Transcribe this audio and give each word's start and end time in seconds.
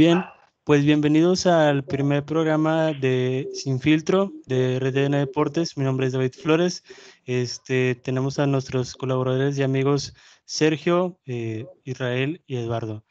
Bien, 0.00 0.24
pues 0.64 0.82
bienvenidos 0.82 1.44
al 1.44 1.84
primer 1.84 2.24
programa 2.24 2.94
de 2.94 3.50
Sin 3.52 3.80
Filtro 3.80 4.32
de 4.46 4.78
RDN 4.80 5.18
Deportes. 5.18 5.76
Mi 5.76 5.84
nombre 5.84 6.06
es 6.06 6.14
David 6.14 6.32
Flores. 6.32 6.82
Este, 7.26 7.96
tenemos 7.96 8.38
a 8.38 8.46
nuestros 8.46 8.94
colaboradores 8.94 9.58
y 9.58 9.62
amigos 9.62 10.14
Sergio, 10.46 11.20
eh, 11.26 11.66
Israel 11.84 12.42
y 12.46 12.56
Eduardo. 12.56 13.04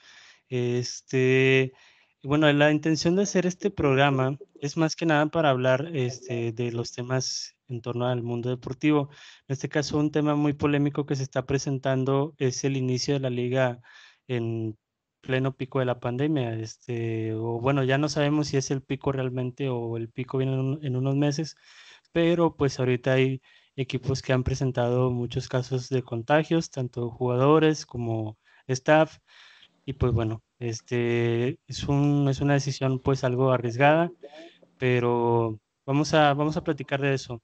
Este, 0.49 1.73
bueno, 2.23 2.51
la 2.51 2.71
intención 2.71 3.15
de 3.15 3.21
hacer 3.21 3.45
este 3.45 3.69
programa 3.69 4.39
es 4.59 4.75
más 4.75 4.95
que 4.95 5.05
nada 5.05 5.27
para 5.27 5.51
hablar 5.51 5.91
este, 5.93 6.53
de 6.53 6.71
los 6.71 6.91
temas 6.91 7.55
en 7.67 7.81
torno 7.81 8.07
al 8.07 8.23
mundo 8.23 8.49
deportivo. 8.49 9.09
En 9.47 9.53
este 9.53 9.69
caso, 9.69 9.99
un 9.99 10.11
tema 10.11 10.33
muy 10.33 10.53
polémico 10.53 11.05
que 11.05 11.15
se 11.15 11.21
está 11.21 11.45
presentando 11.45 12.33
es 12.39 12.63
el 12.63 12.75
inicio 12.77 13.13
de 13.13 13.19
la 13.19 13.29
liga 13.29 13.79
en 14.27 14.75
pleno 15.21 15.55
pico 15.55 15.79
de 15.79 15.85
la 15.85 15.99
pandemia. 15.99 16.53
Este, 16.55 17.33
o 17.33 17.59
bueno, 17.59 17.83
ya 17.83 17.97
no 17.97 18.09
sabemos 18.09 18.47
si 18.47 18.57
es 18.57 18.71
el 18.71 18.81
pico 18.81 19.11
realmente 19.11 19.69
o 19.69 19.97
el 19.97 20.09
pico 20.09 20.37
viene 20.37 20.53
en, 20.81 20.95
unos 20.95 21.15
meses, 21.15 21.55
pero 22.11 22.55
pues 22.55 22.79
ahorita 22.79 23.13
hay 23.13 23.41
equipos 23.75 24.21
que 24.21 24.33
han 24.33 24.43
presentado 24.43 25.11
muchos 25.11 25.47
casos 25.47 25.89
de 25.89 26.03
contagios, 26.03 26.71
tanto 26.71 27.09
jugadores 27.11 27.85
como 27.85 28.37
staff. 28.67 29.19
Y 29.85 29.93
pues 29.93 30.13
bueno, 30.13 30.43
este 30.59 31.59
es, 31.67 31.83
un, 31.87 32.27
es 32.29 32.41
una 32.41 32.53
decisión 32.53 32.99
pues 32.99 33.23
algo 33.23 33.51
arriesgada, 33.51 34.11
pero 34.77 35.59
vamos 35.85 36.13
a, 36.13 36.33
vamos 36.33 36.57
a 36.57 36.63
platicar 36.63 37.01
de 37.01 37.13
eso. 37.13 37.41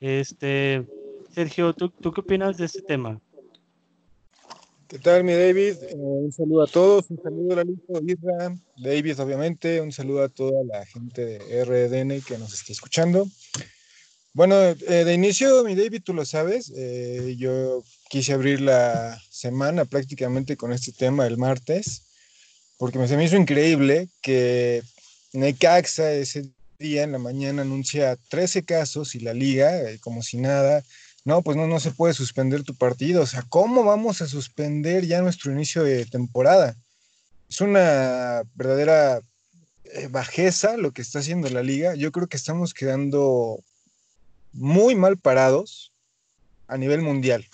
Este, 0.00 0.86
Sergio, 1.30 1.72
¿tú, 1.74 1.90
¿tú 1.90 2.12
qué 2.12 2.20
opinas 2.22 2.56
de 2.58 2.66
este 2.66 2.82
tema? 2.82 3.20
¿Qué 4.92 4.98
tal, 4.98 5.24
mi 5.24 5.32
David? 5.32 5.76
Eh, 5.88 5.94
un 5.94 6.30
saludo 6.30 6.64
a 6.64 6.66
todos, 6.66 7.06
un 7.08 7.18
saludo 7.22 7.54
a 7.54 7.56
la 7.56 7.64
lista 7.64 7.98
de 7.98 8.12
Isra, 8.12 8.54
David, 8.76 9.20
obviamente, 9.20 9.80
un 9.80 9.90
saludo 9.90 10.22
a 10.22 10.28
toda 10.28 10.62
la 10.64 10.84
gente 10.84 11.24
de 11.24 11.64
RDN 11.64 12.20
que 12.20 12.36
nos 12.36 12.52
está 12.52 12.74
escuchando. 12.74 13.26
Bueno, 14.34 14.54
eh, 14.60 14.76
de 15.06 15.14
inicio, 15.14 15.64
mi 15.64 15.74
David, 15.74 16.02
tú 16.04 16.12
lo 16.12 16.26
sabes, 16.26 16.70
eh, 16.76 17.36
yo 17.38 17.82
quise 18.10 18.34
abrir 18.34 18.60
la 18.60 19.18
semana 19.30 19.86
prácticamente 19.86 20.58
con 20.58 20.74
este 20.74 20.92
tema 20.92 21.26
el 21.26 21.38
martes, 21.38 22.02
porque 22.76 23.08
se 23.08 23.16
me 23.16 23.24
hizo 23.24 23.36
increíble 23.36 24.10
que 24.20 24.82
Necaxa 25.32 26.12
ese 26.12 26.50
día 26.78 27.04
en 27.04 27.12
la 27.12 27.18
mañana 27.18 27.62
anuncia 27.62 28.18
13 28.28 28.64
casos 28.64 29.14
y 29.14 29.20
la 29.20 29.32
liga, 29.32 29.72
como 30.02 30.22
si 30.22 30.36
nada, 30.36 30.84
no, 31.24 31.42
pues 31.42 31.56
no, 31.56 31.66
no 31.66 31.78
se 31.78 31.92
puede 31.92 32.14
suspender 32.14 32.64
tu 32.64 32.74
partido. 32.74 33.22
O 33.22 33.26
sea, 33.26 33.42
¿cómo 33.48 33.84
vamos 33.84 34.22
a 34.22 34.26
suspender 34.26 35.06
ya 35.06 35.22
nuestro 35.22 35.52
inicio 35.52 35.84
de 35.84 36.04
temporada? 36.04 36.76
Es 37.48 37.60
una 37.60 38.42
verdadera 38.54 39.20
eh, 39.84 40.08
bajeza 40.10 40.76
lo 40.76 40.92
que 40.92 41.02
está 41.02 41.20
haciendo 41.20 41.48
la 41.50 41.62
liga. 41.62 41.94
Yo 41.94 42.10
creo 42.10 42.26
que 42.26 42.36
estamos 42.36 42.74
quedando 42.74 43.60
muy 44.52 44.94
mal 44.94 45.16
parados 45.18 45.92
a 46.66 46.76
nivel 46.76 47.02
mundial. 47.02 47.46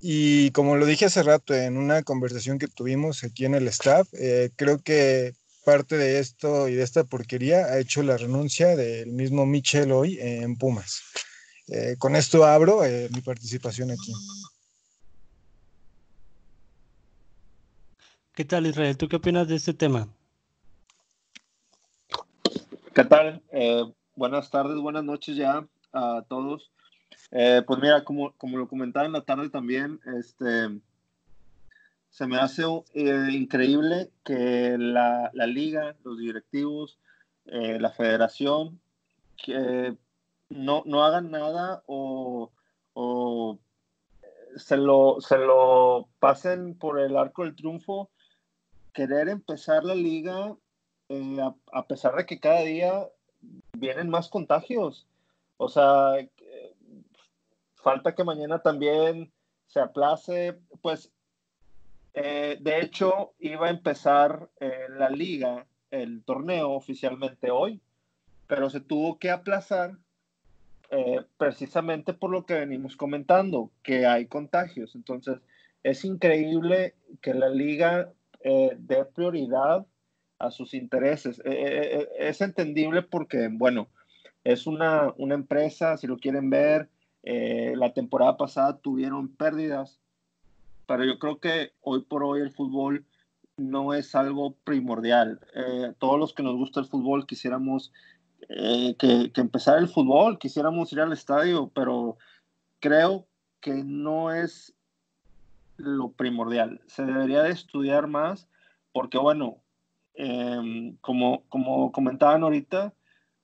Y 0.00 0.50
como 0.52 0.76
lo 0.76 0.86
dije 0.86 1.04
hace 1.04 1.22
rato 1.22 1.54
en 1.54 1.76
una 1.76 2.02
conversación 2.02 2.58
que 2.58 2.68
tuvimos 2.68 3.22
aquí 3.22 3.44
en 3.44 3.54
el 3.54 3.68
staff, 3.68 4.08
eh, 4.14 4.50
creo 4.56 4.78
que 4.78 5.34
parte 5.64 5.98
de 5.98 6.20
esto 6.20 6.68
y 6.68 6.74
de 6.74 6.82
esta 6.82 7.04
porquería 7.04 7.66
ha 7.66 7.78
hecho 7.78 8.02
la 8.02 8.16
renuncia 8.16 8.76
del 8.76 9.12
mismo 9.12 9.44
Michel 9.44 9.92
hoy 9.92 10.18
en 10.18 10.56
Pumas. 10.56 11.02
Eh, 11.72 11.94
con 11.98 12.16
esto 12.16 12.44
abro 12.44 12.84
eh, 12.84 13.08
mi 13.14 13.20
participación 13.20 13.92
aquí. 13.92 14.12
¿Qué 18.34 18.44
tal, 18.44 18.66
Israel? 18.66 18.96
¿Tú 18.96 19.06
qué 19.08 19.16
opinas 19.16 19.46
de 19.46 19.54
este 19.54 19.72
tema? 19.72 20.08
¿Qué 22.92 23.04
tal? 23.04 23.40
Eh, 23.52 23.84
buenas 24.16 24.50
tardes, 24.50 24.78
buenas 24.78 25.04
noches 25.04 25.36
ya 25.36 25.64
a 25.92 26.24
todos. 26.28 26.72
pues 27.30 27.80
mira, 27.80 28.02
como, 28.02 28.32
como 28.32 28.58
lo 28.58 28.66
comentaba 28.66 29.06
en 29.06 29.12
la 29.12 29.24
tarde 29.24 29.48
también, 29.48 30.00
este, 30.18 30.80
se 32.08 32.26
me 32.26 32.38
hace 32.38 32.64
increíble 32.94 34.10
que 34.24 34.76
la, 34.76 35.30
la, 35.34 35.46
liga, 35.46 35.94
los 36.02 36.18
directivos, 36.18 36.98
la 37.44 37.90
federación, 37.90 38.80
que 39.36 39.96
no, 40.50 40.82
no 40.84 41.04
hagan 41.04 41.30
nada 41.30 41.82
o, 41.86 42.50
se, 44.56 44.76
lo, 44.76 45.20
se 45.20 45.38
lo 45.38 46.08
pasen 46.18 46.76
por 46.76 47.00
el 47.00 47.16
arco 47.16 47.44
del 47.44 47.56
triunfo, 47.56 48.10
querer 48.92 49.28
empezar 49.28 49.84
la 49.84 49.94
liga 49.94 50.56
eh, 51.08 51.38
a, 51.72 51.86
pesar 51.86 52.16
de 52.16 52.26
que 52.26 52.40
cada 52.40 52.60
día 52.60 53.08
vienen 53.72 54.10
más 54.10 54.28
contagios. 54.28 55.06
O 55.56 55.68
sea, 55.68 56.14
falta 57.76 58.14
que 58.14 58.24
mañana 58.24 58.60
también 58.60 59.32
se 59.66 59.80
aplace, 59.80 60.58
pues 60.82 61.12
eh, 62.14 62.58
de 62.60 62.80
hecho 62.80 63.34
iba 63.38 63.68
a 63.68 63.70
empezar 63.70 64.50
eh, 64.58 64.86
la 64.90 65.10
liga, 65.10 65.66
el 65.90 66.24
torneo 66.24 66.72
oficialmente 66.72 67.50
hoy, 67.50 67.80
pero 68.46 68.68
se 68.68 68.80
tuvo 68.80 69.18
que 69.18 69.30
aplazar 69.30 69.96
eh, 70.92 71.20
precisamente 71.36 72.14
por 72.14 72.30
lo 72.30 72.44
que 72.44 72.54
venimos 72.54 72.96
comentando, 72.96 73.70
que 73.84 74.06
hay 74.06 74.26
contagios. 74.26 74.96
Entonces, 74.96 75.38
es 75.84 76.04
increíble 76.04 76.96
que 77.22 77.32
la 77.32 77.48
liga 77.48 78.12
eh, 78.40 78.76
dé 78.76 79.04
prioridad 79.04 79.86
a 80.40 80.50
sus 80.50 80.74
intereses. 80.74 81.40
Eh, 81.44 82.08
es 82.18 82.40
entendible 82.40 83.02
porque, 83.02 83.48
bueno, 83.52 83.86
es 84.42 84.66
una, 84.66 85.14
una, 85.16 85.34
empresa, 85.36 85.96
si 85.96 86.08
lo 86.08 86.16
quieren 86.16 86.50
ver, 86.50 86.88
la 87.22 87.92
temporada 87.92 88.36
pasada 88.36 88.78
tuvieron 88.78 89.28
pérdidas, 89.28 90.00
pero 90.88 91.04
yo 91.04 91.18
creo 91.18 91.38
que 91.38 91.72
hoy 91.82 92.00
por 92.02 92.24
hoy 92.24 92.40
el 92.40 92.50
fútbol 92.50 93.04
no 93.58 93.92
es 93.94 94.14
algo 94.14 94.56
primordial. 94.64 95.38
todos 95.98 96.18
los 96.18 96.32
que 96.32 96.42
nos 96.42 96.56
gusta 96.56 96.80
el 96.80 96.86
fútbol 96.86 97.26
quisiéramos 97.26 97.92
eh, 98.48 98.94
que, 98.98 99.30
que 99.32 99.40
empezar 99.40 99.78
el 99.78 99.88
fútbol, 99.88 100.38
quisiéramos 100.38 100.92
ir 100.92 101.00
al 101.00 101.12
estadio, 101.12 101.70
pero 101.74 102.16
creo 102.80 103.26
que 103.60 103.84
no 103.84 104.32
es 104.32 104.74
lo 105.76 106.12
primordial. 106.12 106.80
Se 106.86 107.04
debería 107.04 107.42
de 107.42 107.50
estudiar 107.50 108.06
más 108.06 108.48
porque, 108.92 109.18
bueno, 109.18 109.58
em, 110.14 110.96
como, 110.96 111.44
como 111.48 111.92
comentaban 111.92 112.42
ahorita, 112.42 112.92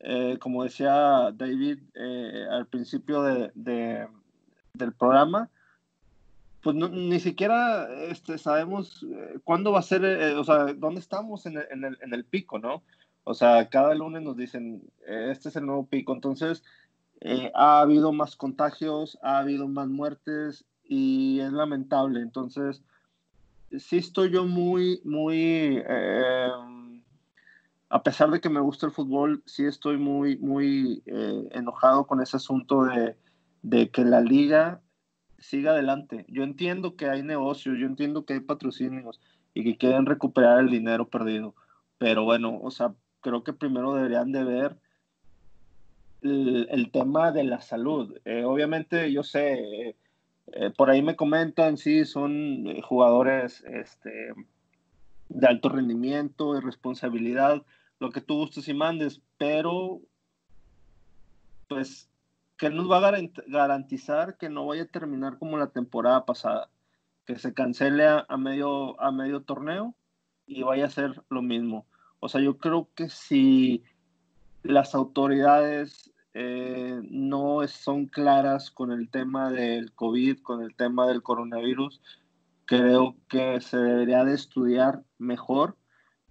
eh, 0.01 0.39
como 0.41 0.65
decía 0.65 1.31
David 1.33 1.79
eh, 1.95 2.47
al 2.51 2.67
principio 2.67 3.23
de, 3.23 4.09
del 4.75 4.93
programa, 4.93 5.51
pues 6.63 6.75
ni 6.75 7.21
siquiera 7.21 7.89
este, 8.11 8.39
sabemos 8.39 9.07
cuándo 9.45 9.73
va 9.73 9.79
a 9.79 9.83
ser, 9.83 10.05
o 10.37 10.43
sea, 10.43 10.75
dónde 10.75 11.01
estamos 11.01 11.47
en 11.47 11.59
en 11.71 11.85
el, 11.85 11.97
en 12.03 12.13
el 12.13 12.25
pico, 12.25 12.59
¿no? 12.59 12.83
O 13.29 13.35
sea, 13.35 13.69
cada 13.69 13.93
lunes 13.97 14.23
nos 14.23 14.37
dicen, 14.37 14.85
este 15.05 15.49
es 15.49 15.57
el 15.57 15.67
nuevo 15.67 15.87
pico. 15.87 16.15
Entonces, 16.15 16.63
eh, 17.21 17.51
ha 17.57 17.81
habido 17.81 18.13
más 18.13 18.37
contagios, 18.37 19.19
ha 19.21 19.39
habido 19.39 19.67
más 19.67 19.89
muertes 19.89 20.65
y 20.85 21.41
es 21.41 21.53
lamentable. 21.53 22.21
Entonces, 22.21 22.85
sí 23.77 23.97
estoy 23.97 24.31
yo 24.31 24.47
muy, 24.47 25.01
muy, 25.03 25.83
eh, 25.89 26.51
a 27.89 28.03
pesar 28.05 28.31
de 28.31 28.41
que 28.41 28.49
me 28.49 28.61
gusta 28.61 28.87
el 28.87 28.93
fútbol, 28.93 29.43
sí 29.45 29.65
estoy 29.65 29.97
muy, 29.97 30.37
muy 30.37 31.03
eh, 31.07 31.49
enojado 31.51 32.07
con 32.07 32.23
ese 32.23 32.37
asunto 32.37 32.85
de, 32.85 33.17
de 33.63 33.91
que 33.91 34.05
la 34.05 34.21
liga 34.21 34.81
siga 35.41 35.73
adelante. 35.73 36.27
Yo 36.29 36.45
entiendo 36.45 36.95
que 36.95 37.09
hay 37.09 37.25
negocios, 37.25 37.77
yo 37.77 37.87
entiendo 37.87 38.25
que 38.25 38.35
hay 38.35 38.41
patrocinios 38.41 39.21
y 39.53 39.65
que 39.65 39.77
quieren 39.77 40.07
recuperar 40.07 40.61
el 40.61 40.71
dinero 40.71 41.09
perdido. 41.09 41.57
Pero 41.99 42.23
bueno, 42.23 42.61
o 42.63 42.71
sea, 42.71 42.95
creo 43.27 43.43
que 43.43 43.53
primero 43.53 43.93
deberían 43.93 44.31
de 44.31 44.45
ver 44.45 44.77
el, 46.23 46.91
tema 46.93 47.33
de 47.33 47.43
la 47.43 47.61
salud. 47.61 48.17
Eh, 48.25 48.45
obviamente, 48.45 49.11
yo 49.11 49.25
sé, 49.25 49.97
eh, 50.53 50.71
por 50.77 50.91
ahí 50.91 51.03
me 51.03 51.17
comentan, 51.17 51.77
sí, 51.77 52.05
son 52.05 52.69
eh, 52.69 52.83
jugadores 52.83 53.65
este, 53.65 54.33
de 55.29 55.47
alto 55.49 55.71
rendimiento 55.71 56.57
y 56.57 56.61
responsabilidad, 56.61 57.65
lo 57.99 58.11
que 58.11 58.21
tú 58.21 58.37
gustes 58.37 58.69
y 58.69 58.75
mandes, 58.75 59.21
pero 59.39 60.01
pues, 61.69 62.09
¿qué 62.57 62.71
nos 62.71 62.89
va 62.89 62.99
a 62.99 63.21
garantizar 63.49 64.37
que 64.37 64.49
no 64.49 64.67
vaya 64.67 64.85
a 64.85 64.87
terminar 64.87 65.37
como 65.39 65.59
la 65.59 65.71
temporada 65.71 66.25
pasada? 66.25 66.71
Que 67.25 67.41
se 67.41 67.53
cancele 67.55 68.07
a 68.07 68.37
medio, 68.37 69.01
a 69.01 69.11
medio 69.11 69.43
torneo 69.43 69.97
y 70.47 70.63
vaya 70.63 70.87
a 70.87 70.91
ser 70.91 71.25
lo 71.29 71.43
mismo. 71.43 71.87
O 72.21 72.29
sea, 72.29 72.41
yo 72.41 72.59
creo 72.59 72.89
que 72.95 73.09
si 73.09 73.83
las 74.63 74.95
autoridades 74.95 76.13
eh, 76.35 77.01
no 77.09 77.67
son 77.69 78.07
claras 78.07 78.71
con 78.71 78.93
el 78.93 79.09
tema 79.09 79.51
del 79.51 79.93
COVID, 79.93 80.41
con 80.43 80.63
el 80.63 80.75
tema 80.75 81.07
del 81.07 81.23
coronavirus, 81.23 82.01
creo 82.65 83.17
que 83.29 83.61
se 83.61 83.79
debería 83.79 84.25
de 84.25 84.35
estudiar 84.35 85.03
mejor 85.19 85.77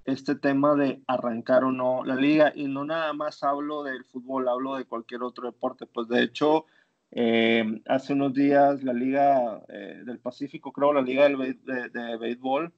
este 0.04 0.36
tema 0.36 0.76
de 0.76 1.02
arrancar 1.08 1.64
o 1.64 1.72
no 1.72 2.04
la 2.04 2.16
liga. 2.16 2.52
Y 2.56 2.68
no 2.68 2.86
nada 2.86 3.14
más 3.14 3.44
hablo 3.44 3.84
del 3.84 4.04
fútbol, 4.06 4.48
hablo 4.48 4.76
de 4.76 4.86
cualquier 4.86 5.24
otro 5.24 5.48
deporte. 5.48 5.88
Pues 5.88 6.08
de 6.08 6.24
hecho, 6.24 6.66
eh, 7.12 7.82
hace 7.88 8.14
unos 8.14 8.34
días 8.34 8.84
la 8.84 8.94
Liga 8.94 9.64
eh, 9.70 10.02
del 10.06 10.20
Pacífico, 10.20 10.72
creo, 10.72 10.94
la 10.94 11.02
Liga 11.02 11.28
de, 11.30 11.56
de, 11.90 12.18
Béisbol, 12.18 12.74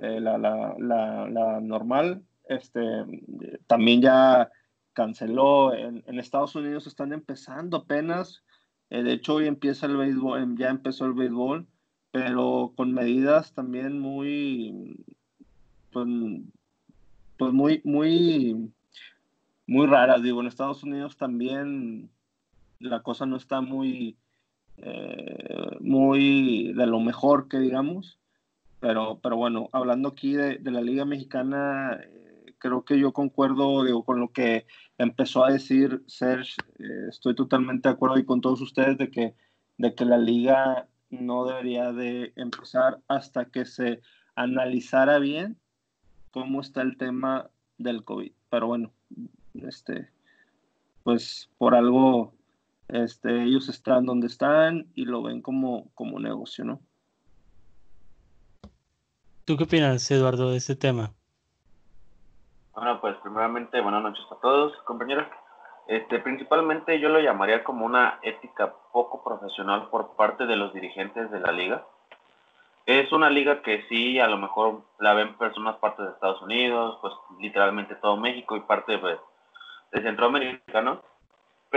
la, 0.00 1.60
normal, 1.60 2.22
este, 2.48 2.80
también 3.66 4.02
ya 4.02 4.50
canceló. 4.92 5.74
En, 5.74 6.02
Estados 6.18 6.54
Unidos 6.54 6.86
están 6.86 7.12
empezando 7.12 7.76
apenas. 7.78 8.42
de 8.90 9.12
hecho, 9.12 9.34
hoy 9.34 9.46
empieza 9.46 9.86
el 9.86 9.96
béisbol, 9.96 10.56
ya 10.56 10.68
empezó 10.68 11.06
el 11.06 11.14
béisbol, 11.14 11.66
pero 12.10 12.72
con 12.76 12.92
medidas 12.92 13.54
también 13.54 13.98
muy, 13.98 15.04
pues, 15.92 16.06
pues 17.38 17.52
muy, 17.52 17.80
muy, 17.84 18.72
muy 19.66 19.86
raras. 19.86 20.22
Digo, 20.22 20.40
en 20.40 20.46
Estados 20.46 20.82
Unidos 20.82 21.16
también 21.16 22.10
la 22.78 23.00
cosa 23.02 23.26
no 23.26 23.36
está 23.36 23.60
muy, 23.60 24.16
eh, 24.78 25.76
muy 25.80 26.72
de 26.72 26.86
lo 26.86 27.00
mejor 27.00 27.48
que 27.48 27.58
digamos. 27.58 28.18
Pero, 28.80 29.20
pero 29.22 29.36
bueno, 29.36 29.68
hablando 29.72 30.08
aquí 30.08 30.32
de, 30.32 30.58
la 30.64 30.80
Liga 30.80 31.04
Mexicana, 31.04 32.00
eh, 32.02 32.21
creo 32.62 32.84
que 32.84 32.98
yo 32.98 33.12
concuerdo 33.12 33.82
con 34.04 34.20
lo 34.20 34.30
que 34.30 34.66
empezó 34.96 35.44
a 35.44 35.50
decir 35.50 36.04
Serge. 36.06 36.54
Eh, 36.78 37.08
estoy 37.08 37.34
totalmente 37.34 37.88
de 37.88 37.94
acuerdo 37.94 38.18
y 38.18 38.24
con 38.24 38.40
todos 38.40 38.60
ustedes 38.60 38.96
de 38.98 39.10
que, 39.10 39.34
de 39.78 39.94
que 39.96 40.04
la 40.04 40.16
liga 40.16 40.88
no 41.10 41.44
debería 41.44 41.92
de 41.92 42.32
empezar 42.36 43.00
hasta 43.08 43.46
que 43.46 43.64
se 43.66 44.00
analizara 44.36 45.18
bien 45.18 45.58
cómo 46.30 46.60
está 46.60 46.82
el 46.82 46.96
tema 46.96 47.50
del 47.78 48.04
COVID. 48.04 48.30
Pero 48.48 48.68
bueno, 48.68 48.92
este, 49.54 50.08
pues 51.02 51.50
por 51.58 51.74
algo 51.74 52.32
este, 52.86 53.42
ellos 53.42 53.68
están 53.68 54.06
donde 54.06 54.28
están 54.28 54.86
y 54.94 55.04
lo 55.04 55.20
ven 55.22 55.42
como, 55.42 55.90
como 55.94 56.20
negocio, 56.20 56.64
¿no? 56.64 56.80
¿Tú 59.44 59.56
qué 59.56 59.64
opinas, 59.64 60.08
Eduardo, 60.12 60.52
de 60.52 60.58
este 60.58 60.76
tema? 60.76 61.12
Bueno, 62.74 63.00
pues 63.00 63.16
primeramente, 63.18 63.80
buenas 63.80 64.02
noches 64.02 64.24
a 64.30 64.36
todos, 64.36 64.76
compañeros. 64.84 65.26
Este, 65.86 66.18
principalmente 66.20 66.98
yo 67.00 67.08
lo 67.08 67.20
llamaría 67.20 67.64
como 67.64 67.84
una 67.84 68.18
ética 68.22 68.74
poco 68.92 69.22
profesional 69.22 69.88
por 69.88 70.16
parte 70.16 70.46
de 70.46 70.56
los 70.56 70.72
dirigentes 70.72 71.30
de 71.30 71.40
la 71.40 71.52
liga. 71.52 71.84
Es 72.86 73.12
una 73.12 73.30
liga 73.30 73.62
que 73.62 73.82
sí, 73.88 74.18
a 74.18 74.26
lo 74.26 74.38
mejor 74.38 74.82
la 74.98 75.14
ven 75.14 75.36
personas 75.36 75.76
parte 75.76 76.02
de 76.02 76.10
Estados 76.10 76.42
Unidos, 76.42 76.98
pues 77.00 77.14
literalmente 77.38 77.94
todo 77.96 78.16
México 78.16 78.56
y 78.56 78.60
parte 78.60 78.96
de, 78.96 79.18
de 79.92 80.02
Centroamérica, 80.02 80.82
¿no? 80.82 81.00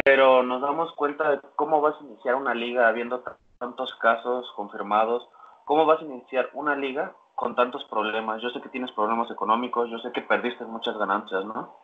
pero 0.03 0.43
nos 0.43 0.61
damos 0.61 0.91
cuenta 0.93 1.31
de 1.31 1.39
cómo 1.55 1.79
vas 1.79 1.95
a 1.99 2.03
iniciar 2.03 2.35
una 2.35 2.53
liga 2.53 2.87
habiendo 2.87 3.23
tantos 3.59 3.95
casos 3.95 4.51
confirmados, 4.55 5.27
cómo 5.63 5.85
vas 5.85 6.01
a 6.01 6.05
iniciar 6.05 6.49
una 6.53 6.75
liga 6.75 7.13
con 7.35 7.55
tantos 7.55 7.83
problemas. 7.85 8.41
Yo 8.41 8.49
sé 8.49 8.61
que 8.61 8.69
tienes 8.69 8.91
problemas 8.91 9.29
económicos, 9.29 9.89
yo 9.89 9.99
sé 9.99 10.11
que 10.11 10.21
perdiste 10.21 10.65
muchas 10.65 10.97
ganancias, 10.97 11.45
¿no? 11.45 11.75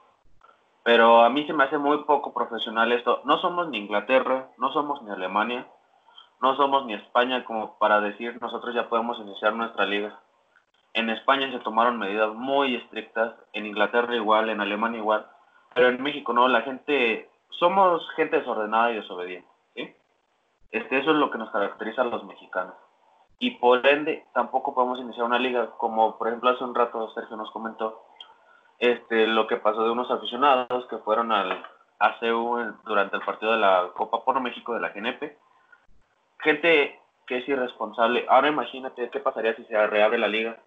Pero 0.83 1.21
a 1.21 1.29
mí 1.29 1.45
se 1.45 1.53
me 1.53 1.65
hace 1.65 1.77
muy 1.77 2.03
poco 2.05 2.33
profesional 2.33 2.91
esto. 2.91 3.21
No 3.25 3.37
somos 3.37 3.69
ni 3.69 3.77
Inglaterra, 3.77 4.49
no 4.57 4.71
somos 4.71 5.01
ni 5.03 5.11
Alemania, 5.11 5.67
no 6.41 6.55
somos 6.55 6.85
ni 6.85 6.93
España 6.95 7.45
como 7.45 7.77
para 7.77 8.01
decir 8.01 8.41
nosotros 8.41 8.73
ya 8.73 8.89
podemos 8.89 9.19
iniciar 9.19 9.53
nuestra 9.53 9.85
liga. 9.85 10.19
En 10.93 11.09
España 11.09 11.51
se 11.51 11.59
tomaron 11.59 11.99
medidas 11.99 12.33
muy 12.33 12.75
estrictas, 12.75 13.33
en 13.53 13.65
Inglaterra 13.65 14.15
igual, 14.15 14.49
en 14.49 14.59
Alemania 14.59 14.99
igual, 14.99 15.25
pero 15.73 15.87
en 15.87 16.01
México 16.01 16.33
no, 16.33 16.47
la 16.47 16.61
gente 16.61 17.29
somos 17.49 18.09
gente 18.15 18.39
desordenada 18.39 18.91
y 18.91 18.95
desobediente, 18.95 19.47
¿sí? 19.75 19.95
Este, 20.71 20.97
eso 20.97 21.11
es 21.11 21.17
lo 21.17 21.29
que 21.31 21.37
nos 21.37 21.51
caracteriza 21.51 22.01
a 22.01 22.05
los 22.05 22.23
mexicanos. 22.25 22.75
Y 23.41 23.49
por 23.57 23.85
ende, 23.87 24.23
tampoco 24.33 24.75
podemos 24.75 24.99
iniciar 24.99 25.25
una 25.25 25.39
liga, 25.39 25.71
como 25.77 26.15
por 26.19 26.27
ejemplo 26.27 26.51
hace 26.51 26.63
un 26.63 26.75
rato 26.75 27.09
Sergio 27.09 27.35
nos 27.35 27.49
comentó, 27.49 28.03
este, 28.77 29.25
lo 29.25 29.47
que 29.47 29.57
pasó 29.57 29.83
de 29.83 29.89
unos 29.89 30.11
aficionados 30.11 30.85
que 30.85 30.99
fueron 30.99 31.31
al 31.31 31.65
ACU 31.97 32.75
durante 32.85 33.15
el 33.15 33.23
partido 33.23 33.53
de 33.53 33.57
la 33.57 33.89
Copa 33.95 34.23
por 34.23 34.39
México 34.41 34.75
de 34.75 34.81
la 34.81 34.89
GNP. 34.89 35.39
Gente 36.37 36.99
que 37.25 37.37
es 37.39 37.49
irresponsable. 37.49 38.27
Ahora 38.29 38.49
imagínate 38.49 39.09
qué 39.09 39.19
pasaría 39.19 39.55
si 39.55 39.65
se 39.65 39.87
reabre 39.87 40.19
la 40.19 40.27
liga. 40.27 40.59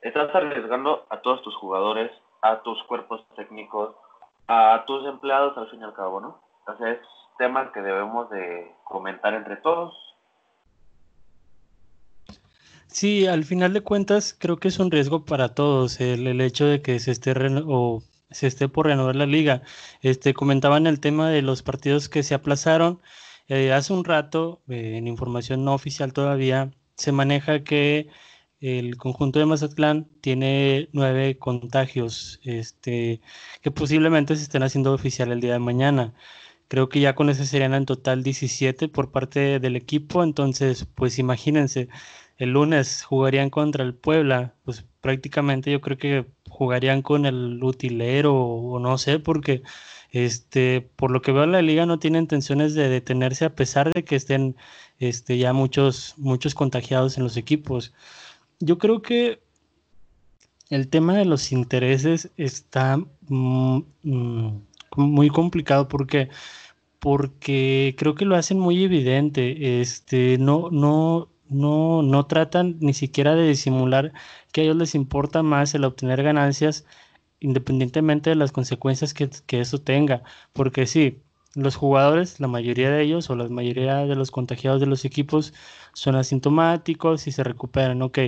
Estás 0.00 0.34
arriesgando 0.34 1.04
a 1.10 1.20
todos 1.20 1.42
tus 1.42 1.54
jugadores, 1.56 2.10
a 2.40 2.62
tus 2.62 2.82
cuerpos 2.84 3.26
técnicos, 3.36 3.94
a 4.48 4.84
tus 4.86 5.04
empleados 5.06 5.54
al 5.58 5.68
fin 5.68 5.80
y 5.80 5.84
al 5.84 5.92
cabo, 5.92 6.22
¿no? 6.22 6.40
Entonces 6.60 6.98
es 6.98 7.08
tema 7.36 7.72
que 7.72 7.82
debemos 7.82 8.30
de 8.30 8.74
comentar 8.84 9.34
entre 9.34 9.56
todos. 9.58 9.94
Sí, 12.92 13.26
al 13.26 13.44
final 13.44 13.72
de 13.72 13.80
cuentas 13.80 14.36
creo 14.38 14.58
que 14.58 14.68
es 14.68 14.78
un 14.78 14.90
riesgo 14.90 15.24
para 15.24 15.54
todos 15.54 15.98
el, 16.00 16.26
el 16.26 16.40
hecho 16.42 16.66
de 16.66 16.82
que 16.82 17.00
se 17.00 17.10
esté 17.10 17.32
o 17.64 18.02
se 18.30 18.46
esté 18.46 18.68
por 18.68 18.86
renovar 18.86 19.16
la 19.16 19.26
liga. 19.26 19.62
Este 20.02 20.34
comentaban 20.34 20.86
el 20.86 21.00
tema 21.00 21.30
de 21.30 21.42
los 21.42 21.62
partidos 21.62 22.08
que 22.08 22.22
se 22.22 22.34
aplazaron. 22.34 23.00
Eh, 23.48 23.72
hace 23.72 23.92
un 23.94 24.04
rato, 24.04 24.62
eh, 24.68 24.96
en 24.96 25.06
información 25.08 25.64
no 25.64 25.74
oficial 25.74 26.12
todavía, 26.12 26.70
se 26.96 27.12
maneja 27.12 27.64
que 27.64 28.08
el 28.60 28.96
conjunto 28.96 29.38
de 29.38 29.46
Mazatlán 29.46 30.08
tiene 30.20 30.88
nueve 30.92 31.38
contagios 31.38 32.40
este, 32.44 33.20
que 33.62 33.70
posiblemente 33.70 34.36
se 34.36 34.42
estén 34.44 34.62
haciendo 34.62 34.92
oficial 34.92 35.32
el 35.32 35.40
día 35.40 35.54
de 35.54 35.58
mañana. 35.58 36.14
Creo 36.68 36.88
que 36.88 37.00
ya 37.00 37.14
con 37.14 37.28
ese 37.28 37.46
serían 37.46 37.74
en 37.74 37.84
total 37.86 38.22
17 38.22 38.88
por 38.88 39.10
parte 39.12 39.60
del 39.60 39.76
equipo. 39.76 40.22
Entonces, 40.24 40.86
pues 40.94 41.18
imagínense, 41.18 41.88
el 42.42 42.50
lunes 42.50 43.04
jugarían 43.04 43.50
contra 43.50 43.84
el 43.84 43.94
Puebla. 43.94 44.54
Pues 44.64 44.84
prácticamente 45.00 45.70
yo 45.72 45.80
creo 45.80 45.98
que 45.98 46.26
jugarían 46.48 47.02
con 47.02 47.26
el 47.26 47.62
utilero 47.62 48.34
o, 48.34 48.78
no 48.78 48.98
sé, 48.98 49.18
porque 49.18 49.62
este, 50.10 50.82
por 50.96 51.10
lo 51.10 51.22
que 51.22 51.32
veo 51.32 51.46
la 51.46 51.62
liga 51.62 51.86
no 51.86 51.98
tiene 51.98 52.18
intenciones 52.18 52.74
de 52.74 52.88
detenerse 52.88 53.44
a 53.46 53.54
pesar 53.54 53.92
de 53.92 54.04
que 54.04 54.16
estén 54.16 54.56
este, 54.98 55.38
ya 55.38 55.52
muchos, 55.52 56.14
muchos 56.18 56.54
contagiados 56.54 57.16
en 57.16 57.24
los 57.24 57.36
equipos 57.36 57.92
yo 58.62 58.78
creo 58.78 59.02
que 59.02 59.40
el 60.70 60.88
tema 60.88 61.16
de 61.16 61.24
los 61.24 61.52
intereses 61.52 62.30
está 62.36 62.96
mm, 62.96 63.80
mm, 64.04 64.62
muy 64.96 65.28
complicado 65.30 65.88
porque 65.88 66.30
porque 67.00 67.96
creo 67.98 68.14
que 68.14 68.24
lo 68.24 68.36
hacen 68.36 68.60
muy 68.60 68.84
evidente, 68.84 69.80
este, 69.80 70.38
no, 70.38 70.70
no, 70.70 71.31
no, 71.52 72.02
no 72.02 72.26
tratan 72.26 72.76
ni 72.80 72.94
siquiera 72.94 73.34
de 73.34 73.48
disimular 73.48 74.12
que 74.52 74.62
a 74.62 74.64
ellos 74.64 74.76
les 74.76 74.94
importa 74.94 75.42
más 75.42 75.74
el 75.74 75.84
obtener 75.84 76.22
ganancias 76.22 76.84
independientemente 77.40 78.30
de 78.30 78.36
las 78.36 78.52
consecuencias 78.52 79.14
que, 79.14 79.30
que 79.46 79.60
eso 79.60 79.80
tenga, 79.80 80.22
porque 80.52 80.86
sí, 80.86 81.22
los 81.54 81.76
jugadores, 81.76 82.40
la 82.40 82.48
mayoría 82.48 82.90
de 82.90 83.02
ellos 83.02 83.28
o 83.30 83.36
la 83.36 83.48
mayoría 83.48 83.96
de 84.06 84.14
los 84.16 84.30
contagiados 84.30 84.80
de 84.80 84.86
los 84.86 85.04
equipos 85.04 85.52
son 85.92 86.16
asintomáticos 86.16 87.26
y 87.26 87.32
se 87.32 87.44
recuperan, 87.44 88.02
ok. 88.02 88.18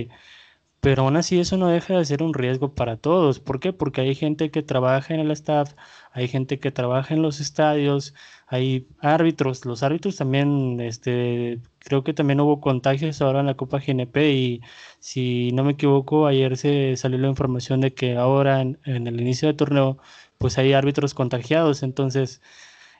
Pero 0.81 1.03
aún 1.03 1.17
así 1.17 1.39
eso 1.39 1.57
no 1.57 1.67
deja 1.67 1.97
de 1.97 2.05
ser 2.05 2.21
un 2.21 2.33
riesgo 2.33 2.75
para 2.75 2.97
todos. 2.97 3.39
¿Por 3.39 3.59
qué? 3.59 3.73
Porque 3.73 4.01
hay 4.01 4.15
gente 4.15 4.51
que 4.51 4.61
trabaja 4.61 5.13
en 5.15 5.19
el 5.19 5.31
staff, 5.31 5.73
hay 6.11 6.27
gente 6.27 6.59
que 6.59 6.71
trabaja 6.71 7.13
en 7.13 7.21
los 7.23 7.39
estadios, 7.39 8.13
hay 8.47 8.87
árbitros. 8.99 9.65
Los 9.65 9.83
árbitros 9.83 10.15
también, 10.17 10.79
este, 10.81 11.59
creo 11.79 12.03
que 12.03 12.13
también 12.13 12.39
hubo 12.39 12.61
contagios 12.61 13.21
ahora 13.21 13.39
en 13.39 13.47
la 13.47 13.55
Copa 13.55 13.79
GNP 13.79 14.17
y 14.33 14.61
si 14.99 15.51
no 15.53 15.63
me 15.63 15.73
equivoco, 15.73 16.27
ayer 16.27 16.57
se 16.57 16.95
salió 16.97 17.17
la 17.19 17.29
información 17.29 17.81
de 17.81 17.93
que 17.93 18.15
ahora 18.17 18.61
en, 18.61 18.77
el 18.85 19.19
inicio 19.21 19.47
del 19.47 19.57
torneo, 19.57 19.97
pues 20.37 20.57
hay 20.57 20.73
árbitros 20.73 21.13
contagiados. 21.13 21.83
Entonces, 21.83 22.41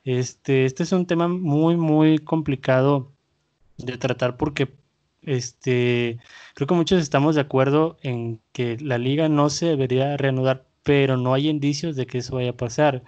este, 0.03 0.65
este 0.65 0.83
es 0.83 0.91
un 0.91 1.05
tema 1.07 1.27
muy, 1.27 1.77
muy 1.77 2.19
complicado 2.19 3.11
de 3.77 3.97
tratar 3.97 4.37
porque 4.37 4.73
este, 5.25 6.19
creo 6.55 6.67
que 6.67 6.73
muchos 6.75 7.01
estamos 7.01 7.35
de 7.35 7.41
acuerdo 7.41 7.97
en 8.03 8.41
que 8.53 8.77
la 8.79 8.97
liga 8.97 9.29
no 9.29 9.49
se 9.49 9.67
debería 9.67 10.17
reanudar, 10.17 10.65
pero 10.83 11.17
no 11.17 11.33
hay 11.33 11.49
indicios 11.49 11.95
de 11.95 12.05
que 12.07 12.19
eso 12.19 12.35
vaya 12.35 12.51
a 12.51 12.57
pasar. 12.57 13.03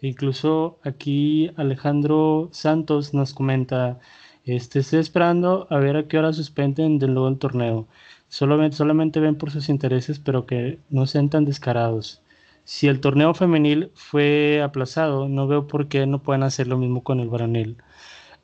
Incluso 0.00 0.78
aquí 0.84 1.50
Alejandro 1.56 2.48
Santos 2.52 3.14
nos 3.14 3.34
comenta, 3.34 3.98
este, 4.44 4.80
estoy 4.80 5.00
esperando 5.00 5.66
a 5.70 5.78
ver 5.78 5.96
a 5.96 6.08
qué 6.08 6.18
hora 6.18 6.32
suspenden 6.32 6.98
de 6.98 7.08
nuevo 7.08 7.28
el 7.28 7.38
torneo. 7.38 7.88
Solamente, 8.28 8.76
solamente 8.76 9.20
ven 9.20 9.36
por 9.36 9.50
sus 9.50 9.68
intereses, 9.68 10.18
pero 10.18 10.46
que 10.46 10.78
no 10.90 11.06
sean 11.06 11.30
tan 11.30 11.44
descarados. 11.44 12.22
Si 12.64 12.86
el 12.88 13.00
torneo 13.00 13.34
femenil 13.34 13.90
fue 13.94 14.62
aplazado, 14.62 15.28
no 15.28 15.46
veo 15.48 15.66
por 15.66 15.88
qué 15.88 16.06
no 16.06 16.22
puedan 16.22 16.42
hacer 16.42 16.66
lo 16.68 16.78
mismo 16.78 17.02
con 17.02 17.20
el 17.20 17.28
varonil. 17.28 17.78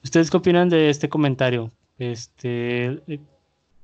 ¿Ustedes 0.03 0.31
qué 0.31 0.39
opinan 0.39 0.69
de 0.71 0.91
este 0.91 1.09
comentario? 1.09 1.73
Este, 1.99 3.03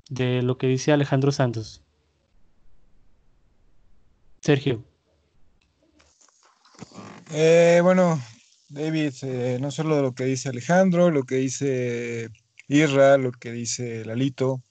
de 0.09 0.41
lo 0.41 0.57
que 0.57 0.67
dice 0.67 0.91
Alejandro 0.91 1.31
Santos. 1.31 1.81
Sergio. 4.41 4.83
Eh, 7.31 7.79
bueno, 7.83 8.19
David, 8.69 9.13
eh, 9.21 9.57
no 9.61 9.71
solo 9.71 10.01
lo 10.01 10.13
que 10.13 10.25
dice 10.25 10.49
Alejandro, 10.49 11.11
lo 11.11 11.23
que 11.23 11.35
dice 11.35 12.29
Irra, 12.67 13.17
lo 13.17 13.31
que 13.31 13.51
dice 13.51 14.03
Lalito, 14.03 14.61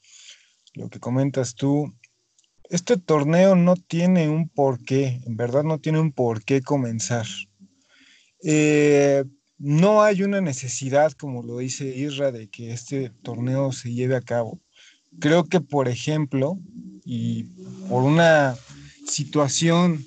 lo 0.74 0.88
que 0.88 1.00
comentas 1.00 1.54
tú, 1.54 1.94
este 2.68 2.96
torneo 2.96 3.56
no 3.56 3.76
tiene 3.76 4.28
un 4.28 4.48
porqué, 4.48 5.20
en 5.26 5.36
verdad 5.36 5.64
no 5.64 5.78
tiene 5.78 6.00
un 6.00 6.12
porqué 6.12 6.62
comenzar. 6.62 7.26
Eh, 8.44 9.24
no 9.60 10.02
hay 10.02 10.22
una 10.22 10.40
necesidad, 10.40 11.12
como 11.12 11.42
lo 11.42 11.58
dice 11.58 11.84
Irra, 11.84 12.32
de 12.32 12.48
que 12.48 12.72
este 12.72 13.10
torneo 13.10 13.72
se 13.72 13.92
lleve 13.92 14.16
a 14.16 14.22
cabo. 14.22 14.58
Creo 15.20 15.44
que, 15.44 15.60
por 15.60 15.86
ejemplo, 15.86 16.58
y 17.04 17.44
por 17.86 18.02
una 18.02 18.56
situación 19.06 20.06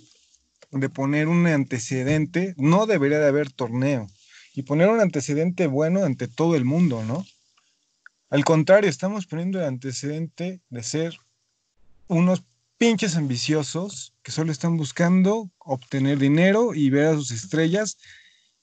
de 0.72 0.89
poner 0.89 1.27
un 1.27 1.45
antecedente, 1.45 2.55
no 2.57 2.88
debería 2.88 3.19
de 3.19 3.27
haber 3.27 3.51
torneo. 3.51 4.07
Y 4.55 4.63
poner 4.63 4.89
un 4.89 5.00
antecedente 5.00 5.67
bueno 5.67 6.03
ante 6.03 6.27
todo 6.27 6.55
el 6.55 6.65
mundo, 6.65 7.03
¿no? 7.03 7.24
Al 8.31 8.43
contrario, 8.45 8.89
estamos 8.89 9.27
poniendo 9.27 9.60
el 9.60 9.65
antecedente 9.65 10.62
de 10.69 10.81
ser 10.81 11.15
unos 12.07 12.43
pinches 12.79 13.15
ambiciosos 13.17 14.15
que 14.24 14.31
solo 14.31 14.51
están 14.51 14.77
buscando 14.77 15.51
obtener 15.60 16.17
dinero 16.17 16.74
y 16.74 16.89
ver 16.89 17.05
a 17.05 17.13
sus 17.13 17.29
estrellas 17.29 17.98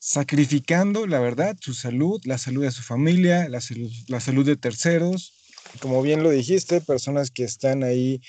sacrificando, 0.00 1.07
la 1.07 1.21
verdad, 1.21 1.57
su 1.61 1.75
salud, 1.75 2.21
la 2.25 2.38
salud 2.38 2.64
de 2.64 2.73
su 2.73 2.83
familia, 2.83 3.49
la 3.49 3.61
salud, 3.61 3.92
la 4.09 4.19
salud 4.19 4.47
de 4.47 4.57
terceros. 4.57 5.35
Como 5.78 6.02
bien 6.02 6.23
lo 6.23 6.30
dijiste, 6.30 6.80
personas 6.80 7.30
que 7.30 7.45
están 7.45 7.85
ahí 7.85 8.21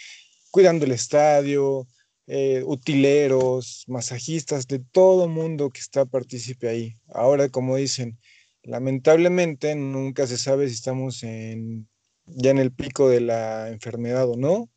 cuidando 0.51 0.85
el 0.85 0.91
estadio, 0.91 1.87
eh, 2.27 2.61
utileros, 2.65 3.85
masajistas, 3.87 4.67
de 4.67 4.79
todo 4.79 5.29
mundo 5.29 5.69
que 5.69 5.79
está 5.79 6.05
partícipe 6.05 6.67
ahí. 6.67 6.97
Ahora, 7.07 7.47
como 7.47 7.77
dicen, 7.77 8.19
lamentablemente 8.63 9.73
nunca 9.73 10.27
se 10.27 10.37
sabe 10.37 10.67
si 10.67 10.75
estamos 10.75 11.23
en, 11.23 11.87
ya 12.25 12.51
en 12.51 12.59
el 12.59 12.73
pico 12.73 13.07
de 13.07 13.21
la 13.21 13.69
enfermedad 13.69 14.29
o 14.29 14.35
no. 14.35 14.69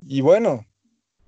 Y 0.00 0.20
bueno, 0.20 0.64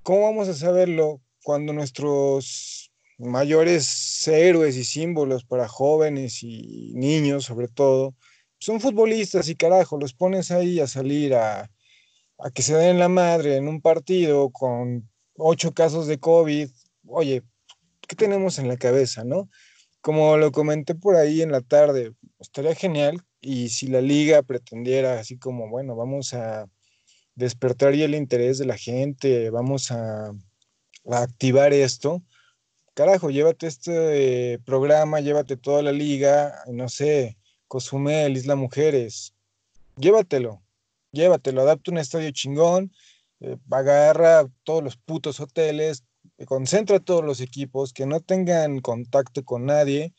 ¿cómo 0.05 0.23
vamos 0.23 0.47
a 0.47 0.55
saberlo 0.55 1.21
cuando 1.43 1.73
nuestros 1.73 2.84
mayores 3.19 4.27
héroes 4.27 4.77
y 4.77 4.85
símbolos 4.85 5.45
para 5.45 5.69
jóvenes 5.69 6.43
y 6.43 6.93
niños, 6.95 7.45
sobre 7.45 7.69
todo, 7.69 8.15
son 8.59 8.81
futbolistas 8.81 9.49
y 9.49 9.57
carajo, 9.57 9.99
los 9.99 10.15
pones 10.15 10.51
ahí 10.51 10.81
a 10.81 10.87
salir 10.87 11.35
a, 11.35 11.71
a 12.39 12.51
que 12.51 12.63
se 12.63 12.75
den 12.75 12.99
la 12.99 13.09
madre 13.09 13.57
en 13.57 13.69
un 13.69 13.81
partido 13.81 14.51
con 14.51 15.09
ocho 15.37 15.73
casos 15.73 16.07
de 16.07 16.19
COVID, 16.19 16.69
oye, 17.07 17.43
¿qué 18.07 18.17
tenemos 18.17 18.59
en 18.59 18.69
la 18.69 18.77
cabeza, 18.77 19.25
no? 19.25 19.49
Como 20.01 20.37
lo 20.37 20.53
comenté 20.53 20.95
por 20.95 21.17
ahí 21.17 21.43
en 21.43 21.53
la 21.53 21.61
tarde, 21.61 22.13
estaría 22.39 22.75
genial 22.75 23.23
y 23.41 23.69
si 23.69 23.87
la 23.87 24.01
liga 24.01 24.43
pretendiera 24.43 25.19
así 25.19 25.39
como, 25.39 25.69
bueno, 25.69 25.97
vamos 25.97 26.35
a 26.35 26.67
despertar 27.35 27.95
ya 27.95 28.05
el 28.05 28.15
interés 28.15 28.59
de 28.59 28.67
la 28.67 28.77
gente, 28.77 29.51
vamos 29.51 29.91
a, 29.91 30.29
a 30.29 31.19
activar 31.23 31.73
esto, 31.73 32.23
carajo, 32.95 33.31
llévate 33.31 33.67
este 33.67 34.59
programa, 34.65 35.21
llévate 35.21 35.57
toda 35.57 35.83
la 35.83 35.93
liga, 35.93 36.55
no 36.69 36.89
sé, 36.89 37.37
Cozumel, 37.69 38.37
Isla 38.37 38.55
Mujeres, 38.55 39.35
llévatelo, 39.97 40.63
llévatelo, 41.13 41.63
adapta 41.63 41.91
un 41.91 41.99
estadio 41.99 42.31
chingón, 42.31 42.93
eh, 43.41 43.57
agarra 43.71 44.49
todos 44.63 44.83
los 44.83 44.97
putos 44.97 45.41
hoteles, 45.41 46.05
concentra 46.47 47.01
todos 47.01 47.25
los 47.25 47.41
equipos, 47.41 47.93
que 47.93 48.07
no 48.07 48.21
tengan 48.21 48.81
contacto 48.81 49.45
con 49.45 49.67
nadie 49.67 50.13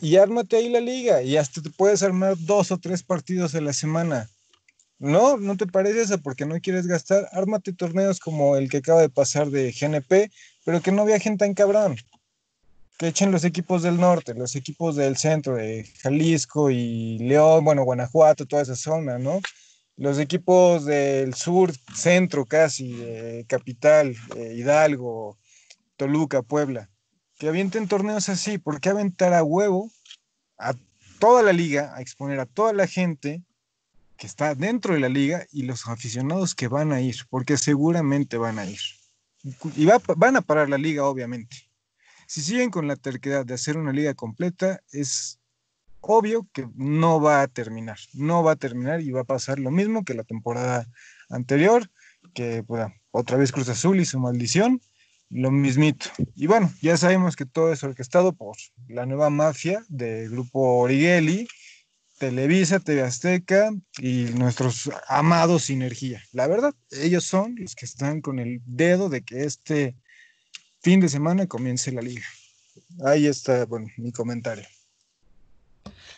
y 0.00 0.16
ármate 0.16 0.56
ahí 0.56 0.68
la 0.68 0.80
liga 0.80 1.22
y 1.22 1.36
hasta 1.36 1.62
te 1.62 1.70
puedes 1.70 2.02
armar 2.02 2.36
dos 2.38 2.70
o 2.70 2.78
tres 2.78 3.02
partidos 3.02 3.54
a 3.54 3.60
la 3.60 3.72
semana. 3.72 4.28
No, 4.98 5.36
no 5.36 5.56
te 5.56 5.66
parece 5.66 6.02
eso 6.02 6.18
porque 6.18 6.44
no 6.44 6.60
quieres 6.60 6.86
gastar. 6.86 7.28
Ármate 7.32 7.72
torneos 7.72 8.18
como 8.18 8.56
el 8.56 8.68
que 8.68 8.78
acaba 8.78 9.00
de 9.00 9.08
pasar 9.08 9.48
de 9.50 9.72
GNP, 9.72 10.30
pero 10.68 10.82
que 10.82 10.92
no 10.92 11.06
viajen 11.06 11.38
tan 11.38 11.54
cabrón. 11.54 11.96
Que 12.98 13.08
echen 13.08 13.32
los 13.32 13.42
equipos 13.44 13.82
del 13.82 13.98
norte, 13.98 14.34
los 14.34 14.54
equipos 14.54 14.96
del 14.96 15.16
centro, 15.16 15.54
de 15.54 15.90
Jalisco 16.02 16.68
y 16.68 17.16
León, 17.20 17.64
bueno, 17.64 17.84
Guanajuato, 17.84 18.44
toda 18.44 18.60
esa 18.60 18.76
zona, 18.76 19.16
¿no? 19.16 19.40
los 19.96 20.18
equipos 20.18 20.84
del 20.84 21.32
sur, 21.32 21.72
centro 21.94 22.44
casi, 22.44 23.02
capital, 23.46 24.14
Hidalgo, 24.36 25.38
Toluca, 25.96 26.42
Puebla, 26.42 26.90
que 27.38 27.48
avienten 27.48 27.88
torneos 27.88 28.28
así, 28.28 28.58
¿por 28.58 28.78
qué 28.78 28.90
aventar 28.90 29.32
a 29.32 29.42
huevo 29.42 29.90
a 30.58 30.74
toda 31.18 31.42
la 31.42 31.54
liga, 31.54 31.94
a 31.96 32.02
exponer 32.02 32.40
a 32.40 32.46
toda 32.46 32.74
la 32.74 32.86
gente 32.86 33.42
que 34.18 34.26
está 34.26 34.54
dentro 34.54 34.92
de 34.92 35.00
la 35.00 35.08
liga 35.08 35.46
y 35.50 35.62
los 35.62 35.88
aficionados 35.88 36.54
que 36.54 36.68
van 36.68 36.92
a 36.92 37.00
ir, 37.00 37.16
porque 37.30 37.56
seguramente 37.56 38.36
van 38.36 38.58
a 38.58 38.66
ir. 38.66 38.97
Y 39.42 39.86
van 39.86 40.36
a 40.36 40.40
parar 40.40 40.68
la 40.68 40.78
liga, 40.78 41.04
obviamente. 41.04 41.56
Si 42.26 42.42
siguen 42.42 42.70
con 42.70 42.86
la 42.86 42.96
terquedad 42.96 43.46
de 43.46 43.54
hacer 43.54 43.76
una 43.76 43.92
liga 43.92 44.14
completa, 44.14 44.80
es 44.92 45.40
obvio 46.00 46.48
que 46.52 46.68
no 46.74 47.20
va 47.20 47.42
a 47.42 47.48
terminar, 47.48 47.98
no 48.14 48.42
va 48.42 48.52
a 48.52 48.56
terminar 48.56 49.00
y 49.00 49.10
va 49.10 49.22
a 49.22 49.24
pasar 49.24 49.58
lo 49.58 49.70
mismo 49.70 50.04
que 50.04 50.14
la 50.14 50.24
temporada 50.24 50.86
anterior, 51.28 51.90
que 52.34 52.62
bueno, 52.62 52.92
otra 53.10 53.36
vez 53.36 53.52
Cruz 53.52 53.68
Azul 53.68 54.00
y 54.00 54.04
su 54.04 54.18
maldición, 54.18 54.80
lo 55.30 55.50
mismito. 55.50 56.06
Y 56.34 56.46
bueno, 56.46 56.72
ya 56.80 56.96
sabemos 56.96 57.36
que 57.36 57.46
todo 57.46 57.72
es 57.72 57.82
orquestado 57.82 58.32
por 58.32 58.56
la 58.88 59.06
nueva 59.06 59.30
mafia 59.30 59.84
del 59.88 60.30
grupo 60.30 60.78
Origeli, 60.78 61.48
Televisa, 62.18 62.80
TV 62.80 63.02
Azteca 63.02 63.70
y 63.98 64.24
nuestros 64.34 64.90
amados 65.08 65.64
Sinergia. 65.64 66.22
La 66.32 66.46
verdad, 66.46 66.74
ellos 66.90 67.24
son 67.24 67.54
los 67.58 67.74
que 67.74 67.86
están 67.86 68.20
con 68.20 68.38
el 68.38 68.60
dedo 68.66 69.08
de 69.08 69.22
que 69.22 69.44
este 69.44 69.96
fin 70.80 71.00
de 71.00 71.08
semana 71.08 71.46
comience 71.46 71.92
la 71.92 72.02
liga. 72.02 72.26
Ahí 73.04 73.26
está, 73.26 73.64
bueno, 73.66 73.88
mi 73.96 74.12
comentario. 74.12 74.66